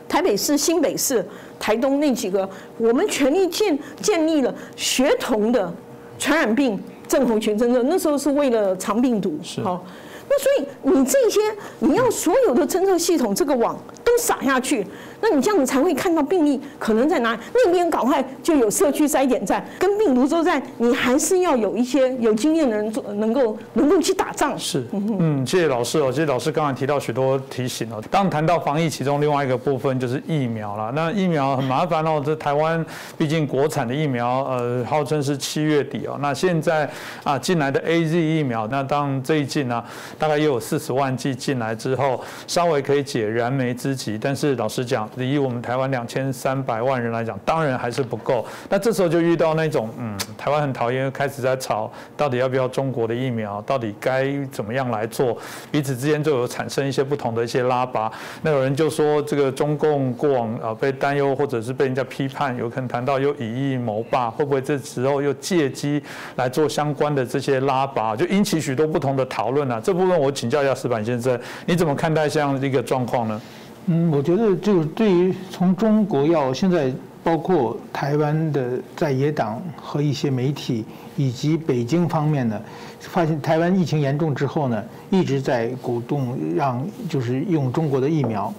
[0.09, 1.24] 台北市、新北市、
[1.61, 5.72] 台东那几个，我们全力建建立了学童的
[6.18, 6.82] 传染病。
[7.09, 9.85] 症候群侦测那时候是为了藏病毒，好，
[10.29, 11.41] 那所以你这些
[11.79, 14.87] 你要所有的侦测系统这个网都撒下去。
[15.21, 24.59] 那你这样子才会看到病例可能在哪里，那边赶快就有社区筛检站，跟病毒作战，你还是要有一些有经验的人做，能够能够去打仗。
[24.59, 26.12] 是，嗯，谢谢老师哦。
[26.12, 28.03] 谢谢老师刚才提到许多提醒哦。
[28.11, 30.93] 当谈到防疫，其中另外一个部分就是疫苗了。
[30.95, 32.85] 那疫苗很麻烦哦，这台湾
[33.17, 36.19] 毕竟国产的疫苗，呃，号称是七月底哦。
[36.21, 36.89] 那现在
[37.25, 39.83] 啊进来的 A Z 疫苗，那当最近呢，
[40.19, 44.19] 大概也有四十万剂进来之后，稍微可以解燃眉之急。
[44.21, 48.45] 但是老实讲，以我们台湾两千三百万人来讲，当然还是不够。
[48.69, 55.37] 那这时候就遇到那种，嗯，台湾很讨厌，开始在吵，到底要不要中国的疫苗，到底该怎么样来做，
[55.71, 58.11] 彼此之间就有产生一些不同的一些拉拔。
[58.43, 66.03] 那有人就说，这个中共过往啊被担忧，或者是被人家批判，有可能谈到又以疫谋霸，会不会这时候又借机
[66.37, 69.81] 来做相关的这些拉拔，就引起许多不同的讨论啊。
[69.83, 73.41] 这部分我请教一下石板先生，你怎么看待这样一个状况呢？
[73.87, 80.84] 嗯，我觉得就是对于从中国要现在包括台湾的在野党和一些媒体
[81.16, 82.61] 以及北京方面呢，
[83.01, 88.53] 发现台湾疫情严重之后呢，一直在鼓动让就是用中国的疫苗。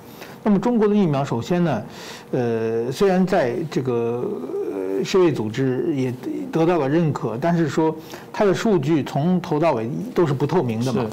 [0.44, 1.84] 那么中国的疫苗首先呢，
[2.32, 4.26] 呃，虽然在这个
[5.04, 6.14] 世卫组织也
[6.52, 7.94] 得到了认可，但是说
[8.32, 11.06] 它的数据从头到尾都是不透明的嘛。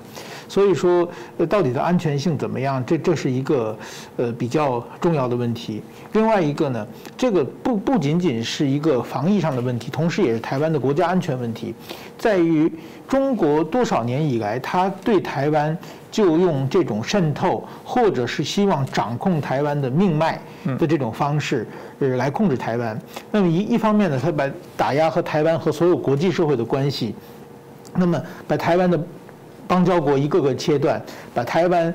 [0.54, 2.80] 所以说，呃，到底的安全性怎么样？
[2.86, 3.76] 这这是一个
[4.16, 5.82] 呃比较重要的问题。
[6.12, 6.86] 另外一个呢，
[7.16, 11.74] 这个不不仅仅是一个防疫上的问题，同时也是台湾的国家安全问题，
[12.16, 12.70] 在于
[13.08, 15.76] 中国多少年以来，他对台湾
[16.08, 20.40] 就用这种渗透，或者是希望掌控台湾的命脉
[20.78, 21.66] 的这种方式，
[21.98, 22.96] 呃，来控制台湾。
[23.32, 27.12] 那么一一方面呢，他把打压和台湾和所有国际社会的关系，
[27.96, 29.00] 那么把台湾的。
[29.66, 31.00] 邦交国一个个切断，
[31.32, 31.94] 把台湾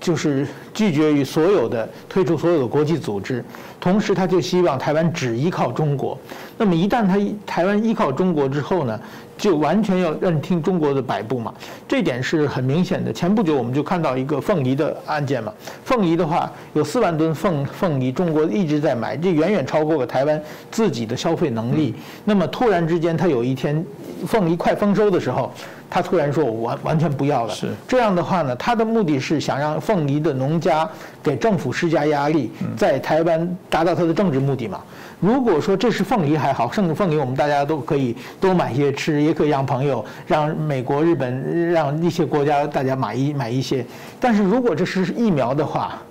[0.00, 3.44] 就是拒绝于所有的退出所有的国际组织，
[3.78, 6.18] 同时他就希望台湾只依靠中国。
[6.56, 8.98] 那么一旦他台湾依靠中国之后呢？
[9.40, 11.52] 就完全要认听中国的摆布嘛，
[11.88, 13.10] 这点是很明显的。
[13.10, 15.50] 前不久我们就看到一个凤梨的案件嘛，
[15.82, 21.94] 凤梨的话有四万吨凤凤梨，中国一直在买，这远远超过了台湾自己的消费能力。
[22.24, 23.82] 那么突然之间，他有一天
[24.26, 25.50] 凤梨快丰收的时候，
[25.88, 27.54] 他突然说我完完全不要了。
[27.54, 30.86] 是这样的话呢，他的目的是想让凤梨的农家
[31.22, 34.80] 给政府施加压力，在台湾达到他的政治目的嘛。
[35.20, 43.84] 如果说这是凤梨还好，剩的凤梨我们大家都可以多买些吃，也可以让朋友、让美国、日本、让一些国家大家买一买一些。
[44.18, 46.02] 但是如果这是疫苗的话，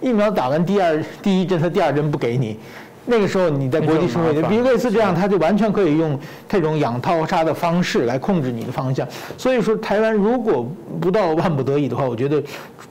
[0.00, 2.56] 疫苗打完第二第一针他第二针不给你，
[3.04, 6.16] 那个时候你在国际社会，比如类似这样，他就完全可以用
[6.48, 9.04] 这种养套杀的方式来控制你的方向。
[9.36, 10.64] 所以说，台湾如果
[11.00, 12.40] 不到万不得已的话，我觉得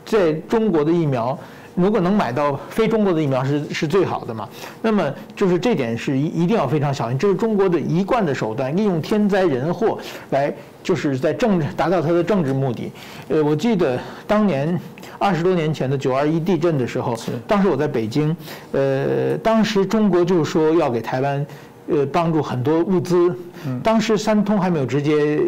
[0.05, 1.39] 在中国的疫苗。
[1.75, 4.47] 如果能买到非中国的疫苗是是最好的嘛？
[4.81, 9.97] 那么就是这点是一一定要非常小心，这是中国的一贯的手段，利用天灾人祸
[10.31, 10.53] 来
[10.83, 12.91] 就是在政治达到它的政治目的。
[13.29, 14.79] 呃，我记得当年
[15.17, 17.15] 二十多年前的九二一地震的时候，
[17.47, 18.35] 当时我在北京，
[18.71, 21.45] 呃，当时中国就说要给台湾。
[21.91, 23.35] 呃，帮助很多物资。
[23.83, 25.39] 当时三通还没有直接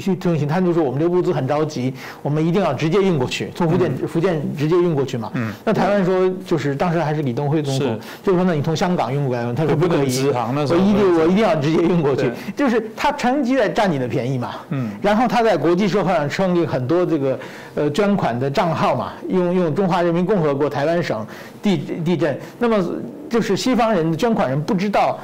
[0.00, 5.30] 去推行，他就说我们这物资很着急，我们一定要直接运过去，从福建福建直接运过去嘛。
[5.62, 14.52] 那台湾说就是当时还是李登辉总统，就说那你从香港运过来，他说不可以，我一定我一定要直接运过去，就是他长期在占你的便宜嘛。
[14.70, 14.90] 嗯。
[15.02, 17.38] 然后他在国际社会上成立很多这个
[17.74, 21.26] 呃捐款的账号嘛，用用中华人民共和国台湾省
[21.60, 22.82] 地地震，那么
[23.28, 25.18] 就是西方人捐款人不知道。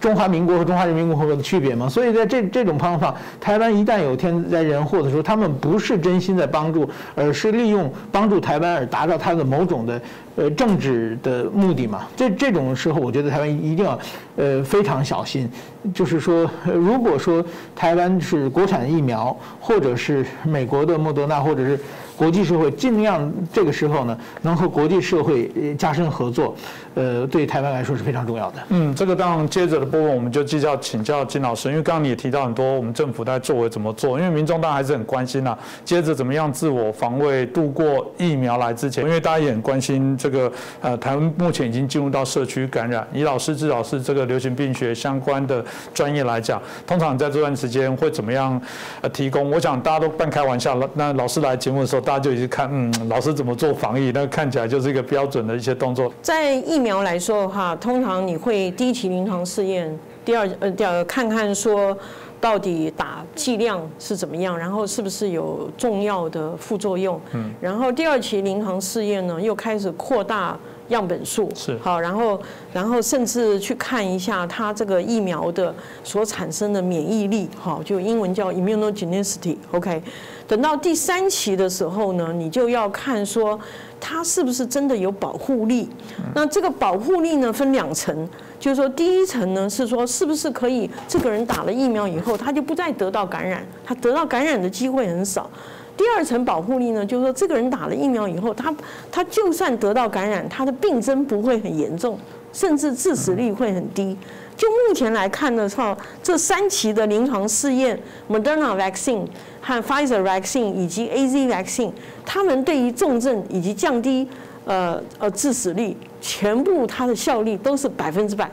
[0.00, 10.00] 中华民国和中华人民共和国的区别嘛，所以在这这种方法，台湾一旦有天灾人祸的时候，他们不是真心在帮助，而是利用帮助台湾而达到他的某种的
[10.36, 12.06] 呃政治的目的嘛。
[12.16, 13.98] 这这种时候，我觉得台湾一定要
[14.36, 15.48] 呃非常小心。
[15.94, 17.44] 就是说，如果说
[17.76, 21.78] 台湾是国产疫苗，或者是美国的莫德纳，或者是。
[22.20, 26.54] 国际社会尽量这个时候呢，能和国际社会加深合作，
[26.94, 28.58] 呃，对台湾来说是非常重要的。
[28.70, 35.56] 嗯，这个当然接着的部分我们就继续要请教金老师，因为刚刚你也提到很多我们政府在作为怎么做，因为民众当然还是很关心呐。
[35.84, 45.64] 接着怎么样自我防卫度过疫苗来之前，因为大家也很关心这个呃，台湾目前已经进入到社区感染，以老师至少是这个流行病学相关的
[45.94, 48.60] 专业来讲，通常在这段时间会怎么样
[49.00, 49.48] 呃提供？
[49.50, 50.90] 我想大家都半开玩笑了。
[50.94, 52.00] 那老师来节目的时候。
[52.00, 54.10] 大家就已经看，嗯，老师怎么做防疫？
[54.12, 56.10] 那看起来就是一个标准的一些动作。
[56.22, 61.96] 在疫苗来说的话，通常你会第一期临床试验，第二呃，第二看看说
[62.40, 67.20] 到底打剂量是怎么样，然后是不是有重要的副作用。
[67.32, 70.58] 嗯，然后第二期临床试验呢，又开始扩大。
[70.90, 75.72] 样本数是好，然后然后甚至去看一下它这个疫苗的
[76.02, 80.02] 所产生的免疫力，好，就英文叫 immunogenicity，OK。
[80.48, 83.56] 等到第三期的时候呢，你就要看说
[84.00, 85.88] 它是不是真的有保护力。
[86.34, 88.28] 那这个保护力呢分两层，
[88.58, 95.48] 就是说第一层呢是说是不是可以这个人打了疫苗以后，他就不再得到感染，他得到感染的机会很少。
[95.96, 98.74] 第二层保护力呢，就是说这个人打了疫苗以后，他
[99.12, 102.18] 他就算得到感染，他的病征不会很严重，
[102.54, 104.16] 甚至致死率会很低。
[104.60, 107.98] 就目前来看的话，这三期的临床试验
[108.28, 109.26] ，Moderna vaccine
[109.62, 111.90] 和 Pfizer vaccine 以及 A Z vaccine，
[112.26, 114.28] 他们对于重症以及降低
[114.66, 118.50] 呃呃致死率，全部它的效力都是百分之百。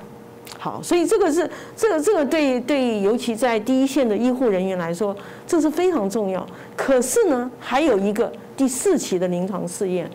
[0.57, 5.13] 好，所以这个是这个这个对对，尤其在第一线的医护人员来说，
[5.45, 6.47] 这是非常重要。
[6.77, 10.09] 可是呢，还有一个第四期的临床试验，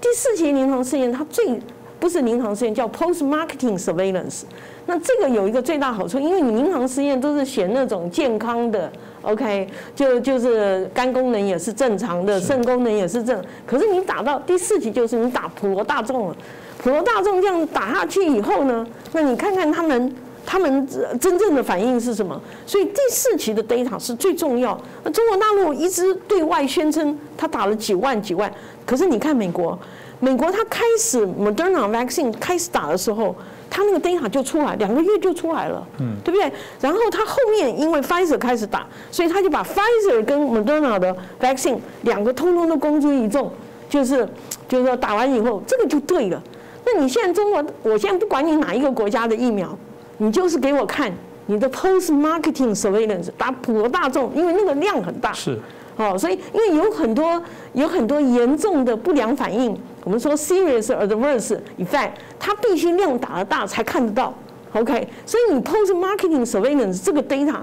[0.00, 1.60] 第四期临床试验它最
[2.04, 4.42] 不是临床试验，叫 post marketing surveillance。
[4.84, 8.92] 那这个有一个最大好处，因为你临床试验都是选那种健康的
[9.22, 13.42] ，OK，就就是肝功能也是正常的，肾功能也是正。
[13.66, 16.36] 可是你打到第四期，就是你打普罗大众了。
[16.76, 20.86] 普罗大众这样打下去以后呢，那你看看他们他们
[21.18, 22.38] 真正的反应是什么？
[22.66, 24.78] 所以第四期的 data 是最重要。
[25.02, 28.52] 那中国大陆一直对外宣称他打了几万几万，
[28.84, 29.78] 可是你看美国，
[30.24, 33.36] 美国它开始 Moderna vaccine 开始打的时候，
[33.68, 36.50] 它那个 data 就出来，两个月就出来了，嗯，对不对？
[36.80, 43.52] 然后它后面因为 Pfizer 开始打，所以他就把 Pfizer 跟 Moderna 的 vaccine 两个通通都公诸于众，
[43.86, 44.26] 就是
[44.66, 46.42] 就是说打完以后这个就对了。
[46.86, 49.76] 那你现在中国，我现在不管你哪一个国家的疫苗，
[50.16, 51.12] 你就是给我看
[51.44, 55.34] 你的 post marketing surveillance，打普罗大众，因为那个量很大。
[55.34, 55.58] 是。
[55.96, 57.40] 哦，所以因为有很多
[57.72, 64.32] 有很多严重的不良反应，我们说 serious adverse effect，它必须量打得大才看得到。
[64.74, 67.56] OK，所以你 post marketing surveillance 这个 data，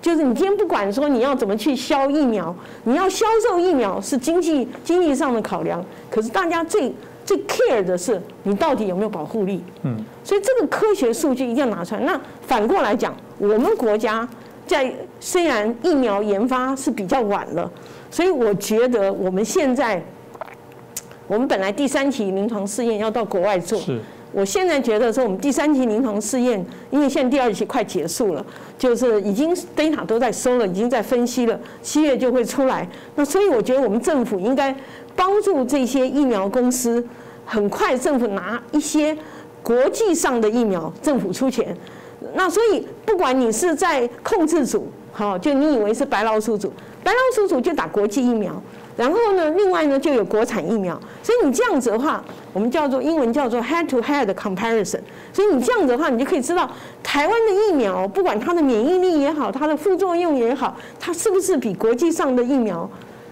[0.00, 6.92] 就是你今天不管说你要怎么去销疫苗，你要销售疫苗是经济经济上的考量，可是大家最
[7.24, 9.64] 最 care 的是你到底有没有保护力。
[9.82, 12.00] 嗯，所以这个科学数据一定要拿出来。
[12.02, 14.28] 那反过来讲，我们国家
[14.66, 17.70] 在虽然疫苗研发是比较晚了，
[18.10, 20.02] 所以我觉得我们现在，
[21.30, 23.78] 我们本来第三期临床试验要到国外做。
[23.78, 24.00] 是。
[24.32, 28.44] 我现在觉得说，我们第三期临床试验，因为现在第二期快结束了，
[28.76, 32.88] 就是已经 data 都在收了，已经在分析了，七月就会出来。
[33.14, 34.74] 那所以我觉得我们政府应该
[35.14, 37.04] 帮助这些疫苗公司，
[37.44, 39.16] 很快政府拿一些
[39.62, 41.76] 国际上的疫苗，政府出钱。
[42.34, 46.72] 那所以不管你是在控制组，好，就你以为是白老鼠组，
[47.04, 48.60] 白老鼠组就打国际疫苗。
[48.96, 52.22] 然后呢，另外呢就有国产疫苗，所以你这样子的话，
[52.52, 55.00] 我们叫做英文叫做 head-to-head comparison。
[55.32, 56.70] 所以你这样子的话，你就可以知道
[57.02, 62.88] 台湾的疫苗，不管它的免疫力也好，它的副作用也好，它是不是比国际上的疫苗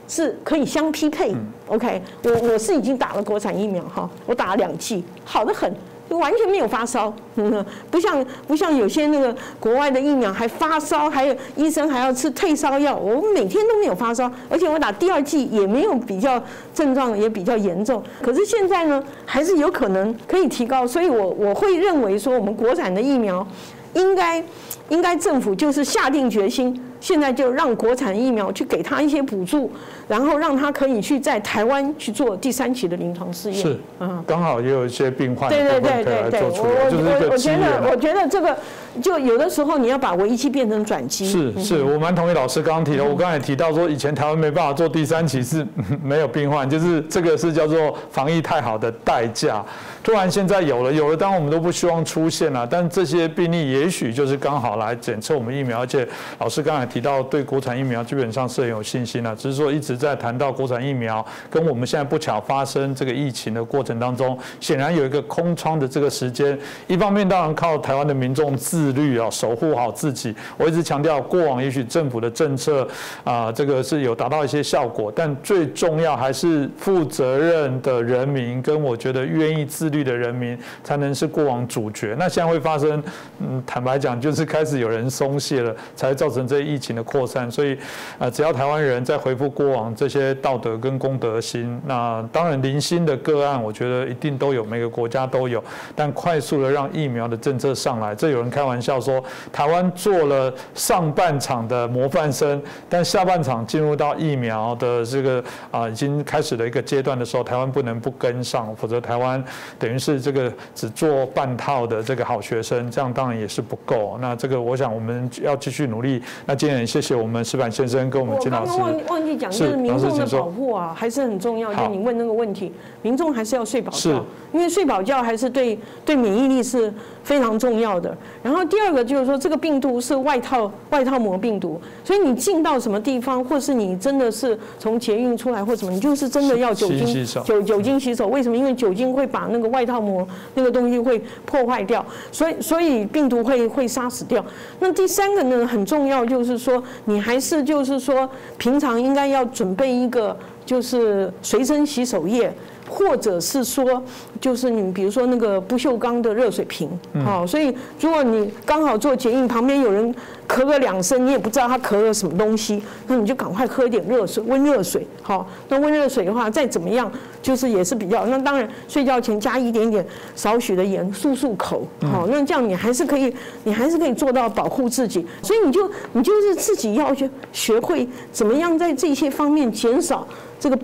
[0.06, 1.34] 是可以相匹配
[1.66, 5.70] ？OK，我我是已经打了国产疫苗哈，我打了两剂，好的很。
[6.16, 7.12] 完全没有发烧，
[7.90, 12.96] 不像不像有些那个国外的疫苗还发烧，还有医生还要吃退烧药。
[12.96, 16.42] 我每天都没有发烧，而且我打第二剂也没有比较
[16.72, 18.02] 症状也比较严重。
[18.22, 23.46] 可是现在呢，还是有可能可以提高，所以我我会认为说，我们国产的疫苗
[23.94, 24.42] 应该
[24.88, 26.82] 应该政府就是下定决心。
[27.00, 29.70] 现在就让国产疫苗去给他一些补助，
[30.06, 33.60] 然后让他可以去在台湾去做第三期的临床试验。
[33.60, 38.56] 是，嗯，刚好也有一些病患对对对对对，我我我觉得我觉得这个
[39.02, 41.26] 就有的时候你要把危机变成转机。
[41.26, 43.04] 是是，我蛮同意老师刚刚提的。
[43.04, 45.66] 我刚才提到说，以前台湾没办法做第三期是
[46.02, 49.64] 没有病患，就是这个是叫做防疫太好的代价。
[50.02, 56.06] 突然现在有了有了，当然我们都不希望出现了，但这些病例也许就是刚好来检测我们疫苗，而且
[56.38, 66.58] 老师刚才提到对国产疫苗基本上是很有信心的，只是说一直在谈到国产疫苗跟我们现在不巧发生这个疫情的过程当中，显然有一个空窗的这个时间。
[66.86, 70.34] 一方面当然靠台湾的民众自律啊，守护好自己。
[70.56, 72.88] 我一直强调，过往也许政府的政策
[73.24, 79.98] 啊，这个是有达到一些效果，但最重要还是负责任的人民跟我觉得愿意自律。
[79.98, 82.14] 的人民才能是过往主角。
[82.16, 83.02] 那现在会发生，
[83.40, 87.50] 嗯，坦白讲，就是开始有人松懈了，才造成这疫情的扩散。
[87.50, 87.76] 所以，
[88.18, 95.62] 啊，只要台湾人在回复过往这些道德跟公德心，那当然零星的个案，我觉得一定都有，每个国家都有。
[95.96, 99.22] 但快速的让疫苗的政策上来，这有人开玩笑说，
[99.52, 109.44] 台湾做了上半场的模范生，但下半场进入到疫苗的这个啊已经开始的一个阶段的时候，台湾不能不跟上，否则台湾
[109.78, 109.92] 等。
[109.92, 114.18] 于是这个只做半套的这个好学生，这样当然也是不够。
[114.20, 116.22] 那这个我想我们要继续努力。
[116.44, 118.72] 那今天谢谢我们石板先生跟我们金老师。
[118.72, 121.74] 我刚刚忘忘记讲，就是民众的保护啊，还是很重要。
[121.74, 126.92] 就你问那个问题，民众还是要睡饱觉，因为睡饱觉还是对对免疫力是。
[127.24, 128.16] 非常重要的。
[128.42, 138.28] 然后第二个就是说，这个病毒是外套外套膜病毒，所以你进到什么地方，或是你真的是从捷运出来或什么，你就是真的要酒精酒酒精洗手。
[138.28, 138.56] 为什么？
[138.56, 142.02] 因为酒精会把那个外套膜那个东西会破坏掉，
[142.32, 144.42] 所以所以病毒会会杀死掉。
[144.80, 148.28] 那第三个呢，很重要就是说，你还是就是说，
[148.58, 150.36] 平常应该要准备一个
[150.66, 152.52] 就是随身洗手液。
[152.88, 154.02] 或者是说，
[154.40, 156.88] 就是你比如说那个不锈钢的热水瓶，
[157.24, 160.14] 好，所以如果你刚好做检疫，旁边有人
[160.48, 167.10] 咳个两声，你也不知道他咳了什么东西，那你就赶快喝一点热水，温热水，好，那温热水的话，再怎么样，
[167.42, 173.32] 就是也是比较，那当然睡觉前加一点点少许的盐漱漱口，好，那这样你还是可以，
[173.64, 180.26] 你还是可以做到保护自己，所以你就你就是自己要去学会怎么样在这些方面减少
[180.58, 180.78] 这个。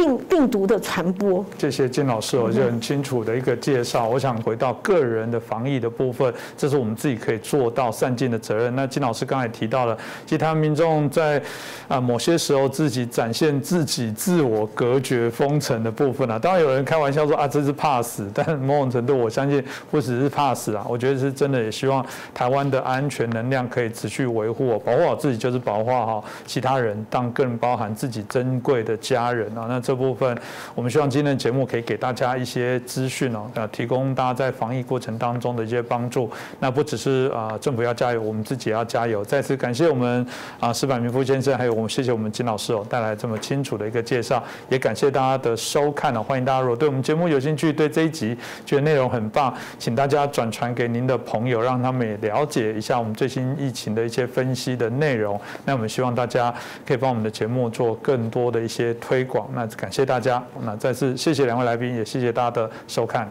[0.00, 4.08] 病病毒的传播，谢谢金老师，我就很清楚的一个介绍。
[4.08, 8.74] 我想回到个人的防疫的部分，这是我们自己可以做到善尽的责任。
[8.74, 11.42] 那金老师刚才提到了，其他民众在
[11.86, 29.66] 啊某些时候自己展现自己自我隔绝封城的部分啊，当然有人开玩笑说啊这是怕死， 但某种程度我相信不只是怕死啊，我觉得是真的也希望台湾的安全能量可以持续维护，保护好自己就是保护好其他人，当更包含自己珍贵的家人啊。
[29.68, 29.89] 那。
[29.90, 30.38] 这部分
[30.72, 36.30] 我们希望今天的节目可以给大家一些资讯哦，呃，提供大家在防疫过程当中的一些帮助。
[36.60, 39.24] 那不只是啊，政府要加油，我们自己也要加油。
[39.24, 40.24] 再次感谢我们
[40.60, 44.40] 啊，石柏明夫先生，还有我们谢谢我们金老师哦，带来这么清楚的一个介绍。
[44.68, 55.40] 也感谢大家的收看哦，欢迎大家如果对我们节目有兴趣，对这一集觉得内容很棒，请大家转传给您的朋友，让他们也了解一下我们最新疫情的一些分析的内容。
[55.64, 56.54] 那我们希望大家
[56.86, 59.50] 可以帮我们的节目做更多的一些推广。
[59.52, 63.30] 那感谢大家，那再次谢谢两位来宾，也谢谢大家的收看。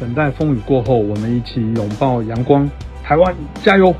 [0.00, 2.68] 等待风雨过后，我们一起拥抱阳光，
[3.02, 3.94] 台湾加油！